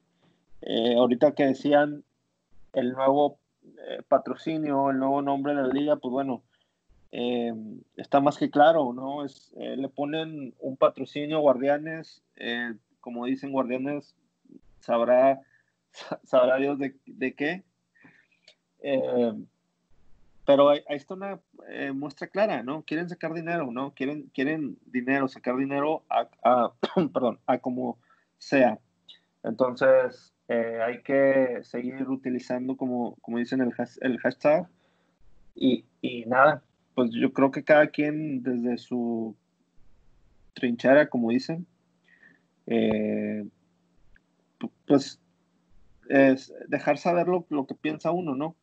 eh, 0.61 0.97
ahorita 0.97 1.35
que 1.35 1.47
decían 1.47 2.05
el 2.73 2.93
nuevo 2.93 3.39
patrocinio, 4.09 4.91
el 4.91 4.99
nuevo 4.99 5.23
nombre 5.23 5.55
de 5.55 5.63
la 5.63 5.69
liga, 5.69 5.97
pues 5.97 6.13
bueno, 6.13 6.43
está 7.97 8.21
más 8.21 8.37
que 8.37 8.51
claro, 8.51 8.93
¿no? 8.93 9.25
Es, 9.25 9.53
le 9.57 9.89
ponen 9.89 10.55
un 10.59 10.77
patrocinio 10.77 11.41
Guardianes, 11.41 12.23
como 13.01 13.25
dicen 13.25 13.53
Guardianes, 13.53 14.15
sabrá, 14.81 15.41
sabrá 16.25 16.57
Dios 16.59 16.79
de 16.79 17.35
qué. 17.35 17.65
Pero 20.47 20.69
ahí, 20.69 20.81
está 20.89 21.15
una 21.15 21.41
eh, 21.69 21.93
muestra 21.93 22.27
clara, 22.27 22.63
¿no? 22.63 22.83
Quieren 22.83 23.09
sacar 23.09 23.33
dinero, 23.33 23.71
¿no? 23.71 23.95
Quieren, 23.95 24.31
quieren 24.35 24.77
dinero, 24.85 25.27
sacar 25.29 25.57
dinero 25.57 26.05
a, 26.11 26.73
perdón, 27.13 27.39
a 27.47 27.59
como 27.59 27.99
sea. 28.39 28.79
Entonces, 29.43 30.35
eh, 30.49 30.81
hay 30.83 31.03
que 31.03 31.61
seguir 31.63 32.09
utilizando, 32.09 32.77
como, 32.77 33.17
como 33.23 33.39
dicen, 33.39 33.61
el, 33.63 34.19
hashtag. 34.19 34.69
Y, 35.55 35.85
y, 36.03 36.27
nada, 36.27 36.63
pues 36.95 37.11
yo 37.13 37.33
creo 37.33 37.51
que 37.51 37.65
cada 37.65 37.87
quien 37.87 38.43
desde 38.43 38.77
su 38.77 39.35
trinchera, 40.53 41.09
como 41.09 41.31
dicen, 41.31 41.67
eh, 42.67 43.47
pues 44.87 45.21
es 46.11 46.53
dejar 46.69 46.99
saber 46.99 47.29
lo, 47.29 47.47
lo 47.49 47.67
que 47.67 47.75
piensa 47.75 48.11
uno, 48.11 48.35
¿no? 48.35 48.57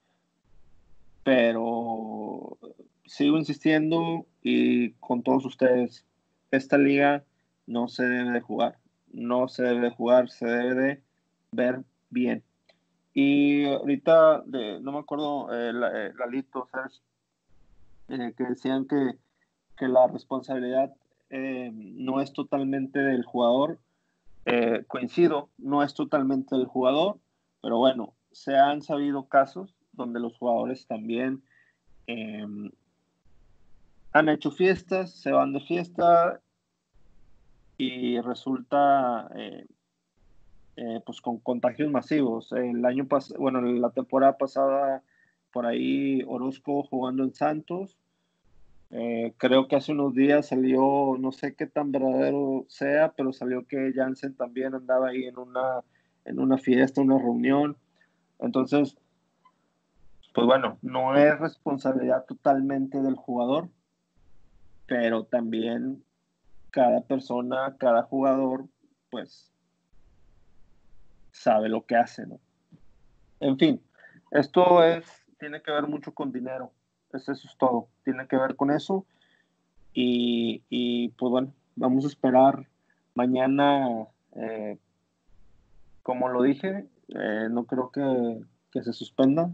Pero 1.23 2.57
sigo 3.05 3.37
insistiendo 3.37 4.25
y 4.41 4.91
con 4.93 5.23
todos 5.23 5.45
ustedes, 5.45 6.05
esta 6.51 6.77
liga 6.77 7.23
no 7.67 7.87
se 7.87 8.03
debe 8.03 8.31
de 8.31 8.41
jugar, 8.41 8.77
no 9.11 9.47
se 9.47 9.63
debe 9.63 9.81
de 9.81 9.91
jugar, 9.91 10.29
se 10.29 10.45
debe 10.45 10.75
de 10.75 11.01
ver 11.51 11.83
bien. 12.09 12.43
Y 13.13 13.65
ahorita, 13.65 14.43
no 14.81 14.91
me 14.91 14.99
acuerdo, 14.99 15.49
eh, 15.53 15.71
eh 15.93 16.13
Lalito. 16.17 16.69
Eh, 18.07 18.33
que 18.35 18.43
decían 18.43 18.85
que, 18.85 19.17
que 19.77 19.87
la 19.87 20.07
responsabilidad 20.07 20.93
no 21.29 22.19
es 22.19 22.33
totalmente 22.33 22.99
del 22.99 23.23
jugador. 23.23 23.79
coincido, 24.87 25.49
no 25.57 25.83
es 25.83 25.93
totalmente 25.93 26.55
del 26.57 26.65
jugador, 26.65 27.19
pero 27.61 27.77
bueno, 27.77 28.13
se 28.31 28.57
han 28.57 28.81
sabido 28.81 29.27
casos 29.27 29.73
donde 29.93 30.19
los 30.19 30.37
jugadores 30.37 30.87
también 30.87 31.41
em, 32.07 32.71
han 34.13 34.29
hecho 34.29 34.51
fiestas, 34.51 35.11
se 35.11 35.31
van 35.31 35.53
de 35.53 35.61
fiesta 35.61 36.41
y 37.77 38.19
resulta 38.21 39.29
eh, 39.35 39.65
eh, 40.75 41.01
pues 41.05 41.21
con 41.21 41.39
contagios 41.39 41.91
masivos. 41.91 42.51
El 42.51 42.85
año 42.85 43.07
pasado, 43.07 43.39
bueno, 43.39 43.61
la 43.61 43.89
temporada 43.91 44.37
pasada 44.37 45.03
por 45.51 45.65
ahí 45.65 46.23
Orozco 46.27 46.83
jugando 46.83 47.23
en 47.23 47.33
Santos. 47.33 47.97
Eh, 48.89 49.33
creo 49.37 49.67
que 49.67 49.77
hace 49.77 49.93
unos 49.93 50.13
días 50.13 50.47
salió, 50.47 51.15
no 51.17 51.31
sé 51.31 51.55
qué 51.55 51.65
tan 51.65 51.91
verdadero 51.91 52.65
sea, 52.67 53.13
pero 53.15 53.31
salió 53.31 53.65
que 53.65 53.93
Jansen 53.95 54.35
también 54.35 54.75
andaba 54.75 55.09
ahí 55.09 55.23
en 55.23 55.37
una, 55.37 55.81
en 56.25 56.39
una 56.39 56.57
fiesta, 56.57 57.01
una 57.01 57.17
reunión. 57.17 57.77
Entonces, 58.39 58.97
pues 60.33 60.47
bueno, 60.47 60.77
no 60.81 61.15
es 61.15 61.37
responsabilidad 61.39 62.25
totalmente 62.25 63.01
del 63.01 63.15
jugador, 63.15 63.69
pero 64.87 65.25
también 65.25 66.03
cada 66.69 67.01
persona, 67.01 67.75
cada 67.77 68.03
jugador, 68.03 68.65
pues 69.09 69.51
sabe 71.31 71.69
lo 71.69 71.85
que 71.85 71.95
hace, 71.95 72.25
¿no? 72.25 72.39
En 73.39 73.57
fin, 73.57 73.81
esto 74.31 74.83
es, 74.83 75.05
tiene 75.39 75.61
que 75.61 75.71
ver 75.71 75.87
mucho 75.87 76.13
con 76.13 76.31
dinero, 76.31 76.71
eso 77.11 77.31
es 77.33 77.55
todo, 77.57 77.87
tiene 78.03 78.27
que 78.27 78.37
ver 78.37 78.55
con 78.55 78.71
eso. 78.71 79.05
Y, 79.93 81.09
pues 81.17 81.29
bueno, 81.29 81.53
vamos 81.75 82.05
a 82.05 82.07
esperar 82.07 82.67
mañana, 83.13 84.07
eh, 84.35 84.77
como 86.01 86.29
lo 86.29 86.43
dije, 86.43 86.87
eh, 87.09 87.47
no 87.51 87.65
creo 87.65 87.91
que, 87.91 88.41
que 88.71 88.83
se 88.83 88.93
suspenda, 88.93 89.51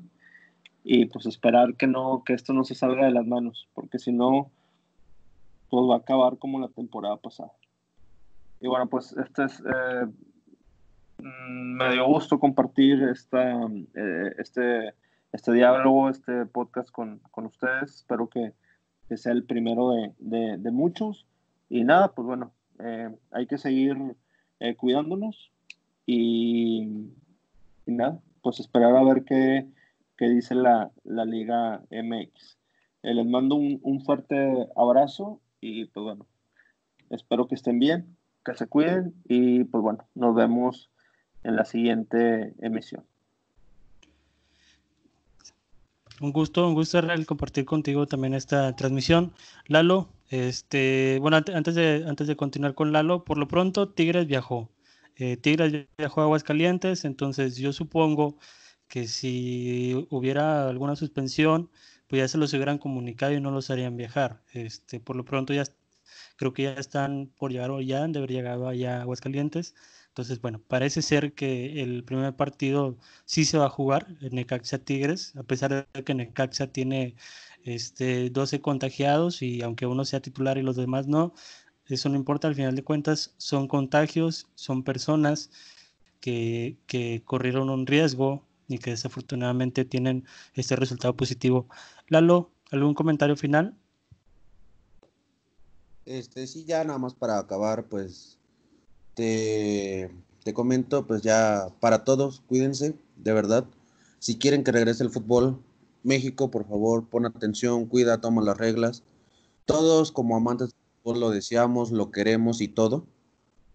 y 0.90 1.06
pues 1.08 1.26
esperar 1.26 1.76
que 1.76 1.86
no 1.86 2.24
que 2.26 2.32
esto 2.32 2.54
no 2.54 2.64
se 2.64 2.74
salga 2.74 3.06
de 3.06 3.12
las 3.12 3.28
manos 3.28 3.68
porque 3.74 4.00
si 4.00 4.14
no 4.14 4.50
pues 5.70 5.84
va 5.84 5.96
a 5.96 5.98
acabar 5.98 6.38
como 6.38 6.62
la 6.62 6.70
temporada 6.70 7.18
pasada. 7.18 7.52
Y 8.62 8.70
bueno 8.70 8.88
pues 8.88 9.14
este 9.18 9.44
es 9.44 9.60
eh, 9.60 10.06
mm, 11.18 11.76
me 11.76 11.92
dio 11.92 12.06
gusto 12.06 12.40
compartir 12.40 13.04
esta, 13.04 13.66
eh, 13.96 14.34
este 14.38 14.94
este 15.34 15.52
diálogo 15.52 16.10
este 16.10 16.46
podcast 16.46 16.90
con, 16.90 17.20
con 17.32 17.48
ustedes. 17.48 17.96
Espero 17.96 18.30
que, 18.30 18.54
que, 19.10 19.18
sea 19.18 19.34
el 19.34 19.44
primero 19.44 19.92
de, 19.92 20.58
de, 20.58 20.72
muchos. 20.72 21.28
Y 21.70 21.84
nada 21.84 22.14
pues 22.14 22.26
bueno 22.26 22.54
eh, 22.80 23.14
hay 23.32 23.46
que 23.46 23.58
seguir 23.58 24.16
cuidándonos 24.78 25.52
y, 26.06 27.12
y 27.86 27.92
nada 27.92 28.22
pues 28.42 28.62
esperar 28.62 28.96
a 28.96 29.04
ver 29.04 29.26
qué 29.26 29.68
que 30.18 30.30
dice 30.30 30.55
la, 30.55 30.91
la 31.03 31.26
Liga 31.26 31.82
MX. 31.91 32.57
Eh, 33.03 33.13
les 33.13 33.26
mando 33.26 33.55
un, 33.55 33.80
un, 33.84 34.01
fuerte 34.01 34.68
abrazo 34.76 35.39
y 35.61 35.86
pues 35.86 36.03
bueno, 36.03 36.26
espero 37.09 37.47
que 37.47 37.55
estén 37.55 37.80
bien, 37.80 38.18
que 38.43 38.55
se 38.55 38.68
cuiden 38.68 39.13
y 39.28 39.63
pues 39.65 39.82
bueno, 39.82 40.05
nos 40.15 40.36
vemos 40.36 40.89
en 41.43 41.55
la 41.55 41.65
siguiente 41.65 42.53
emisión. 42.59 43.03
Un 46.20 46.32
gusto, 46.32 46.68
un 46.68 46.74
gusto 46.74 46.99
Real 46.99 47.26
compartir 47.28 47.65
contigo 47.65 48.07
también 48.07 48.34
esta 48.34 48.76
transmisión. 48.76 49.34
Lalo, 49.68 50.09
este, 50.30 51.20
bueno, 51.22 51.38
antes 51.38 51.76
de, 51.76 52.05
antes 52.07 52.28
de 52.28 52.36
continuar 52.36 52.74
con 52.74 52.91
Lalo, 52.91 53.24
por 53.24 53.38
lo 53.38 53.47
pronto 53.47 53.89
Tigres 53.89 54.26
viajó. 54.26 54.70
Eh, 55.15 55.38
Tigres 55.38 55.88
viajó 55.97 56.22
a 56.22 56.24
Aguascalientes, 56.24 57.05
entonces 57.05 57.57
yo 57.57 57.72
supongo 57.72 58.38
que 58.88 59.08
si 59.08 60.08
hubiera 60.10 60.70
alguna 60.70 60.96
suspensión, 60.96 61.70
pues 62.08 62.22
ya 62.22 62.28
se 62.28 62.38
los 62.38 62.54
hubieran 62.54 62.78
comunicado 62.78 63.34
y 63.34 63.42
no 63.42 63.52
los 63.52 63.70
harían 63.70 63.98
viajar. 63.98 64.44
Este, 64.54 65.00
por 65.00 65.16
lo 65.16 65.26
pronto 65.26 65.54
ya 65.54 65.64
creo 66.38 66.54
que 66.54 66.64
ya 66.64 66.74
están 66.74 67.32
por 67.38 67.52
llegar 67.52 67.72
o 67.72 67.82
ya 67.82 68.04
han 68.04 68.12
de 68.14 68.20
haber 68.20 68.32
llegado 68.32 68.68
allá 68.68 69.00
a 69.00 69.02
Aguascalientes. 69.02 69.76
Entonces, 70.10 70.42
bueno, 70.42 70.62
parece 70.68 71.02
ser 71.02 71.34
que 71.34 71.84
el 71.84 72.04
primer 72.04 72.36
partido 72.36 72.98
sí 73.26 73.46
se 73.46 73.58
va 73.58 73.66
a 73.68 73.70
jugar, 73.70 74.08
en 74.22 74.36
Necaxa 74.36 74.80
Tigres, 74.80 75.36
a 75.36 75.44
pesar 75.44 75.88
de 75.94 76.04
que 76.04 76.14
Necaxa 76.16 76.68
tiene 76.72 77.16
este, 77.64 78.30
12 78.32 78.62
contagiados 78.62 79.42
y 79.42 79.62
aunque 79.62 79.86
uno 79.86 80.06
sea 80.06 80.22
titular 80.22 80.58
y 80.58 80.64
los 80.64 80.76
demás 80.76 81.08
no, 81.08 81.34
eso 81.86 82.10
no 82.10 82.16
importa, 82.16 82.48
al 82.48 82.56
final 82.56 82.76
de 82.76 82.84
cuentas 82.84 83.36
son 83.38 83.68
contagios, 83.68 84.48
son 84.56 84.84
personas 84.84 85.52
que, 86.20 86.78
que 86.88 87.22
corrieron 87.26 87.70
un 87.70 87.86
riesgo 87.88 88.47
y 88.68 88.80
que 88.80 88.91
desafortunadamente 88.91 89.86
tienen 89.86 90.26
este 90.53 90.76
resultado 90.76 91.15
positivo. 91.15 91.68
Lalo, 92.07 92.51
¿algún 92.72 92.93
comentario 92.93 93.36
final? 93.36 93.78
Este, 96.05 96.47
sí, 96.47 96.65
ya 96.65 96.84
nada 96.84 96.99
más 96.99 97.13
para 97.13 97.38
acabar, 97.38 97.88
pues 97.88 98.38
te, 99.13 100.09
te 100.43 100.53
comento, 100.53 101.05
pues 101.05 101.22
ya 101.22 101.68
para 101.80 102.03
todos, 102.03 102.41
cuídense, 102.47 102.95
de 103.18 103.34
verdad. 103.34 103.65
Si 104.20 104.38
quieren 104.38 104.63
que 104.63 104.72
regrese 104.72 105.03
el 105.03 105.09
fútbol, 105.09 105.61
México, 106.03 106.49
por 106.49 106.65
favor, 106.68 107.07
pon 107.09 107.26
atención, 107.26 107.86
cuida, 107.86 108.22
toma 108.22 108.41
las 108.41 108.57
reglas. 108.57 109.03
Todos 109.65 110.11
como 110.11 110.38
amantes 110.38 110.70
del 110.70 110.80
fútbol 111.03 111.20
lo 111.20 111.30
deseamos, 111.32 111.91
lo 111.91 112.11
queremos 112.11 112.61
y 112.61 112.70
todo. 112.70 113.05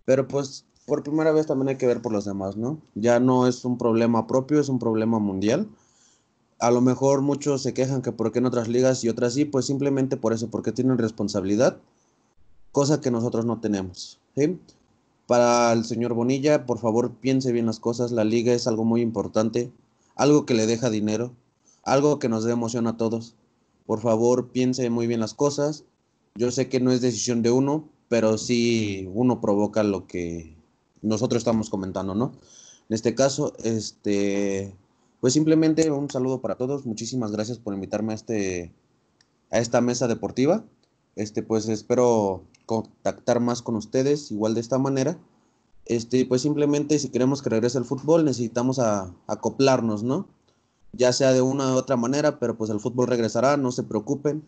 Pero 0.04 0.26
pues 0.26 0.64
por 0.92 1.02
primera 1.02 1.32
vez 1.32 1.46
también 1.46 1.70
hay 1.70 1.76
que 1.76 1.86
ver 1.86 2.02
por 2.02 2.12
los 2.12 2.26
demás, 2.26 2.58
¿no? 2.58 2.78
Ya 2.94 3.18
no 3.18 3.46
es 3.46 3.64
un 3.64 3.78
problema 3.78 4.26
propio, 4.26 4.60
es 4.60 4.68
un 4.68 4.78
problema 4.78 5.18
mundial. 5.18 5.66
A 6.58 6.70
lo 6.70 6.82
mejor 6.82 7.22
muchos 7.22 7.62
se 7.62 7.72
quejan 7.72 8.02
que 8.02 8.12
por 8.12 8.30
qué 8.30 8.40
en 8.40 8.44
otras 8.44 8.68
ligas 8.68 9.02
y 9.02 9.08
otras 9.08 9.32
sí, 9.32 9.46
pues 9.46 9.64
simplemente 9.64 10.18
por 10.18 10.34
eso, 10.34 10.50
porque 10.50 10.70
tienen 10.70 10.98
responsabilidad, 10.98 11.78
cosa 12.72 13.00
que 13.00 13.10
nosotros 13.10 13.46
no 13.46 13.58
tenemos. 13.58 14.20
Para 15.26 15.72
el 15.72 15.86
señor 15.86 16.12
Bonilla, 16.12 16.66
por 16.66 16.78
favor, 16.78 17.12
piense 17.12 17.52
bien 17.52 17.64
las 17.64 17.80
cosas. 17.80 18.12
La 18.12 18.24
liga 18.24 18.52
es 18.52 18.66
algo 18.66 18.84
muy 18.84 19.00
importante, 19.00 19.72
algo 20.14 20.44
que 20.44 20.52
le 20.52 20.66
deja 20.66 20.90
dinero, 20.90 21.32
algo 21.84 22.18
que 22.18 22.28
nos 22.28 22.44
dé 22.44 22.52
emoción 22.52 22.86
a 22.86 22.98
todos. 22.98 23.34
Por 23.86 24.02
favor, 24.02 24.48
piense 24.48 24.90
muy 24.90 25.06
bien 25.06 25.20
las 25.20 25.32
cosas. 25.32 25.84
Yo 26.34 26.50
sé 26.50 26.68
que 26.68 26.80
no 26.80 26.92
es 26.92 27.00
decisión 27.00 27.40
de 27.40 27.50
uno, 27.50 27.88
pero 28.10 28.36
sí 28.36 29.08
uno 29.14 29.40
provoca 29.40 29.84
lo 29.84 30.06
que 30.06 30.60
nosotros 31.02 31.40
estamos 31.40 31.68
comentando, 31.68 32.14
¿no? 32.14 32.32
En 32.88 32.94
este 32.94 33.14
caso, 33.14 33.52
este, 33.62 34.74
pues 35.20 35.32
simplemente 35.34 35.90
un 35.90 36.10
saludo 36.10 36.40
para 36.40 36.56
todos. 36.56 36.86
Muchísimas 36.86 37.32
gracias 37.32 37.58
por 37.58 37.74
invitarme 37.74 38.12
a 38.12 38.16
este, 38.16 38.72
a 39.50 39.58
esta 39.58 39.80
mesa 39.80 40.08
deportiva. 40.08 40.64
Este, 41.14 41.42
pues 41.42 41.68
espero 41.68 42.44
contactar 42.66 43.40
más 43.40 43.62
con 43.62 43.76
ustedes, 43.76 44.30
igual 44.30 44.54
de 44.54 44.60
esta 44.60 44.78
manera. 44.78 45.18
Este, 45.84 46.24
pues 46.26 46.42
simplemente 46.42 46.98
si 46.98 47.08
queremos 47.08 47.42
que 47.42 47.50
regrese 47.50 47.78
el 47.78 47.84
fútbol, 47.84 48.24
necesitamos 48.24 48.78
acoplarnos, 49.26 50.02
¿no? 50.02 50.28
Ya 50.92 51.12
sea 51.12 51.32
de 51.32 51.42
una 51.42 51.72
u 51.72 51.76
otra 51.76 51.96
manera, 51.96 52.38
pero 52.38 52.56
pues 52.56 52.70
el 52.70 52.80
fútbol 52.80 53.06
regresará, 53.06 53.56
no 53.56 53.72
se 53.72 53.82
preocupen. 53.82 54.44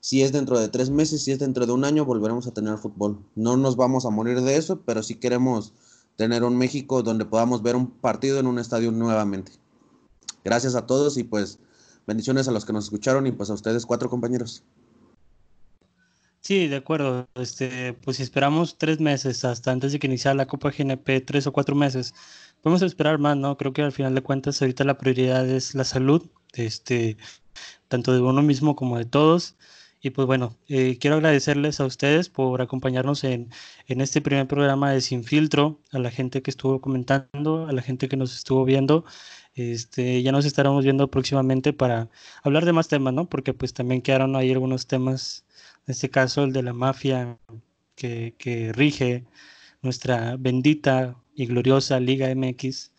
Si 0.00 0.22
es 0.22 0.32
dentro 0.32 0.58
de 0.58 0.68
tres 0.68 0.90
meses, 0.90 1.24
si 1.24 1.32
es 1.32 1.38
dentro 1.38 1.66
de 1.66 1.72
un 1.72 1.84
año, 1.84 2.04
volveremos 2.04 2.46
a 2.46 2.52
tener 2.52 2.78
fútbol. 2.78 3.18
No 3.34 3.56
nos 3.56 3.76
vamos 3.76 4.04
a 4.06 4.10
morir 4.10 4.40
de 4.42 4.56
eso, 4.56 4.80
pero 4.84 5.02
sí 5.02 5.16
queremos 5.16 5.72
tener 6.16 6.44
un 6.44 6.56
México 6.56 7.02
donde 7.02 7.24
podamos 7.24 7.62
ver 7.62 7.76
un 7.76 7.90
partido 7.90 8.40
en 8.40 8.46
un 8.46 8.58
estadio 8.58 8.90
nuevamente. 8.90 9.52
Gracias 10.44 10.74
a 10.74 10.86
todos 10.86 11.18
y 11.18 11.24
pues 11.24 11.58
bendiciones 12.06 12.48
a 12.48 12.52
los 12.52 12.64
que 12.64 12.72
nos 12.72 12.84
escucharon 12.84 13.26
y 13.26 13.32
pues 13.32 13.50
a 13.50 13.54
ustedes 13.54 13.84
cuatro 13.86 14.08
compañeros. 14.08 14.62
Sí, 16.40 16.68
de 16.68 16.76
acuerdo. 16.76 17.28
Este, 17.34 17.92
pues 17.94 18.18
si 18.18 18.22
esperamos 18.22 18.78
tres 18.78 19.00
meses 19.00 19.44
hasta 19.44 19.72
antes 19.72 19.90
de 19.90 19.98
que 19.98 20.06
iniciara 20.06 20.36
la 20.36 20.46
Copa 20.46 20.70
GNP, 20.70 21.20
tres 21.22 21.48
o 21.48 21.52
cuatro 21.52 21.74
meses, 21.74 22.14
podemos 22.62 22.82
esperar 22.82 23.18
más, 23.18 23.36
¿no? 23.36 23.56
Creo 23.56 23.72
que 23.72 23.82
al 23.82 23.90
final 23.90 24.14
de 24.14 24.22
cuentas 24.22 24.62
ahorita 24.62 24.84
la 24.84 24.96
prioridad 24.96 25.48
es 25.48 25.74
la 25.74 25.82
salud, 25.82 26.24
este, 26.52 27.16
tanto 27.88 28.12
de 28.12 28.20
uno 28.20 28.42
mismo 28.42 28.76
como 28.76 28.96
de 28.96 29.06
todos. 29.06 29.56
Y 30.00 30.10
pues 30.10 30.26
bueno, 30.26 30.56
eh, 30.68 30.98
quiero 30.98 31.16
agradecerles 31.16 31.80
a 31.80 31.86
ustedes 31.86 32.28
por 32.28 32.62
acompañarnos 32.62 33.24
en, 33.24 33.50
en 33.86 34.00
este 34.00 34.20
primer 34.20 34.46
programa 34.46 34.92
de 34.92 35.00
Sin 35.00 35.24
Filtro, 35.24 35.80
a 35.90 35.98
la 35.98 36.10
gente 36.10 36.42
que 36.42 36.50
estuvo 36.50 36.80
comentando, 36.80 37.66
a 37.66 37.72
la 37.72 37.82
gente 37.82 38.08
que 38.08 38.16
nos 38.16 38.34
estuvo 38.36 38.64
viendo. 38.64 39.04
Este, 39.54 40.22
ya 40.22 40.32
nos 40.32 40.44
estaremos 40.44 40.84
viendo 40.84 41.10
próximamente 41.10 41.72
para 41.72 42.10
hablar 42.42 42.66
de 42.66 42.72
más 42.74 42.88
temas, 42.88 43.14
¿no? 43.14 43.28
Porque 43.28 43.54
pues 43.54 43.72
también 43.72 44.02
quedaron 44.02 44.36
ahí 44.36 44.52
algunos 44.52 44.86
temas, 44.86 45.46
en 45.86 45.92
este 45.92 46.10
caso 46.10 46.44
el 46.44 46.52
de 46.52 46.62
la 46.62 46.74
mafia 46.74 47.38
que, 47.94 48.34
que 48.38 48.72
rige 48.72 49.24
nuestra 49.82 50.36
bendita 50.38 51.16
y 51.34 51.46
gloriosa 51.46 52.00
Liga 52.00 52.28
MX. 52.34 52.92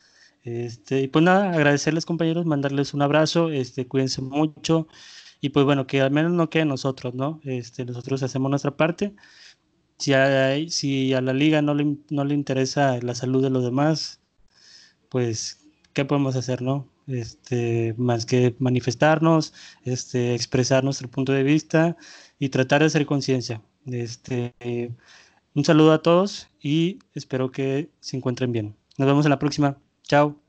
Este, 0.43 1.01
y 1.01 1.07
pues 1.09 1.23
nada, 1.23 1.51
agradecerles 1.51 2.05
compañeros, 2.05 2.45
mandarles 2.45 2.93
un 2.93 3.01
abrazo, 3.01 3.49
este, 3.51 3.87
cuídense 3.87 4.21
mucho 4.21 4.87
y 5.41 5.49
pues 5.49 5.65
bueno, 5.65 5.88
que 5.88 6.01
al 6.01 6.11
menos 6.11 6.31
no 6.31 6.49
quede 6.49 6.65
nosotros, 6.65 7.13
¿no? 7.13 7.39
Este, 7.43 7.85
nosotros 7.85 8.23
hacemos 8.23 8.49
nuestra 8.49 8.75
parte. 8.75 9.15
Si, 9.97 10.13
si 10.69 11.13
a 11.13 11.21
la 11.21 11.33
liga 11.33 11.61
no 11.61 11.73
le, 11.73 11.97
no 12.09 12.23
le 12.25 12.33
interesa 12.35 12.99
la 13.01 13.15
salud 13.15 13.43
de 13.43 13.49
los 13.49 13.63
demás, 13.63 14.21
pues, 15.09 15.65
¿qué 15.93 16.05
podemos 16.05 16.35
hacer, 16.35 16.61
no? 16.61 16.89
Este, 17.07 17.95
más 17.97 18.25
que 18.25 18.55
manifestarnos, 18.59 19.53
este, 19.83 20.35
expresar 20.35 20.83
nuestro 20.83 21.09
punto 21.09 21.31
de 21.33 21.43
vista 21.43 21.97
y 22.39 22.49
tratar 22.49 22.81
de 22.81 22.88
hacer 22.88 23.05
conciencia. 23.05 23.61
Este, 23.85 24.53
un 25.55 25.65
saludo 25.65 25.93
a 25.93 26.01
todos 26.01 26.49
y 26.61 26.99
espero 27.13 27.51
que 27.51 27.89
se 27.99 28.17
encuentren 28.17 28.51
bien. 28.51 28.75
Nos 28.97 29.07
vemos 29.07 29.25
en 29.25 29.31
la 29.31 29.39
próxima. 29.39 29.77
Chao. 30.03 30.46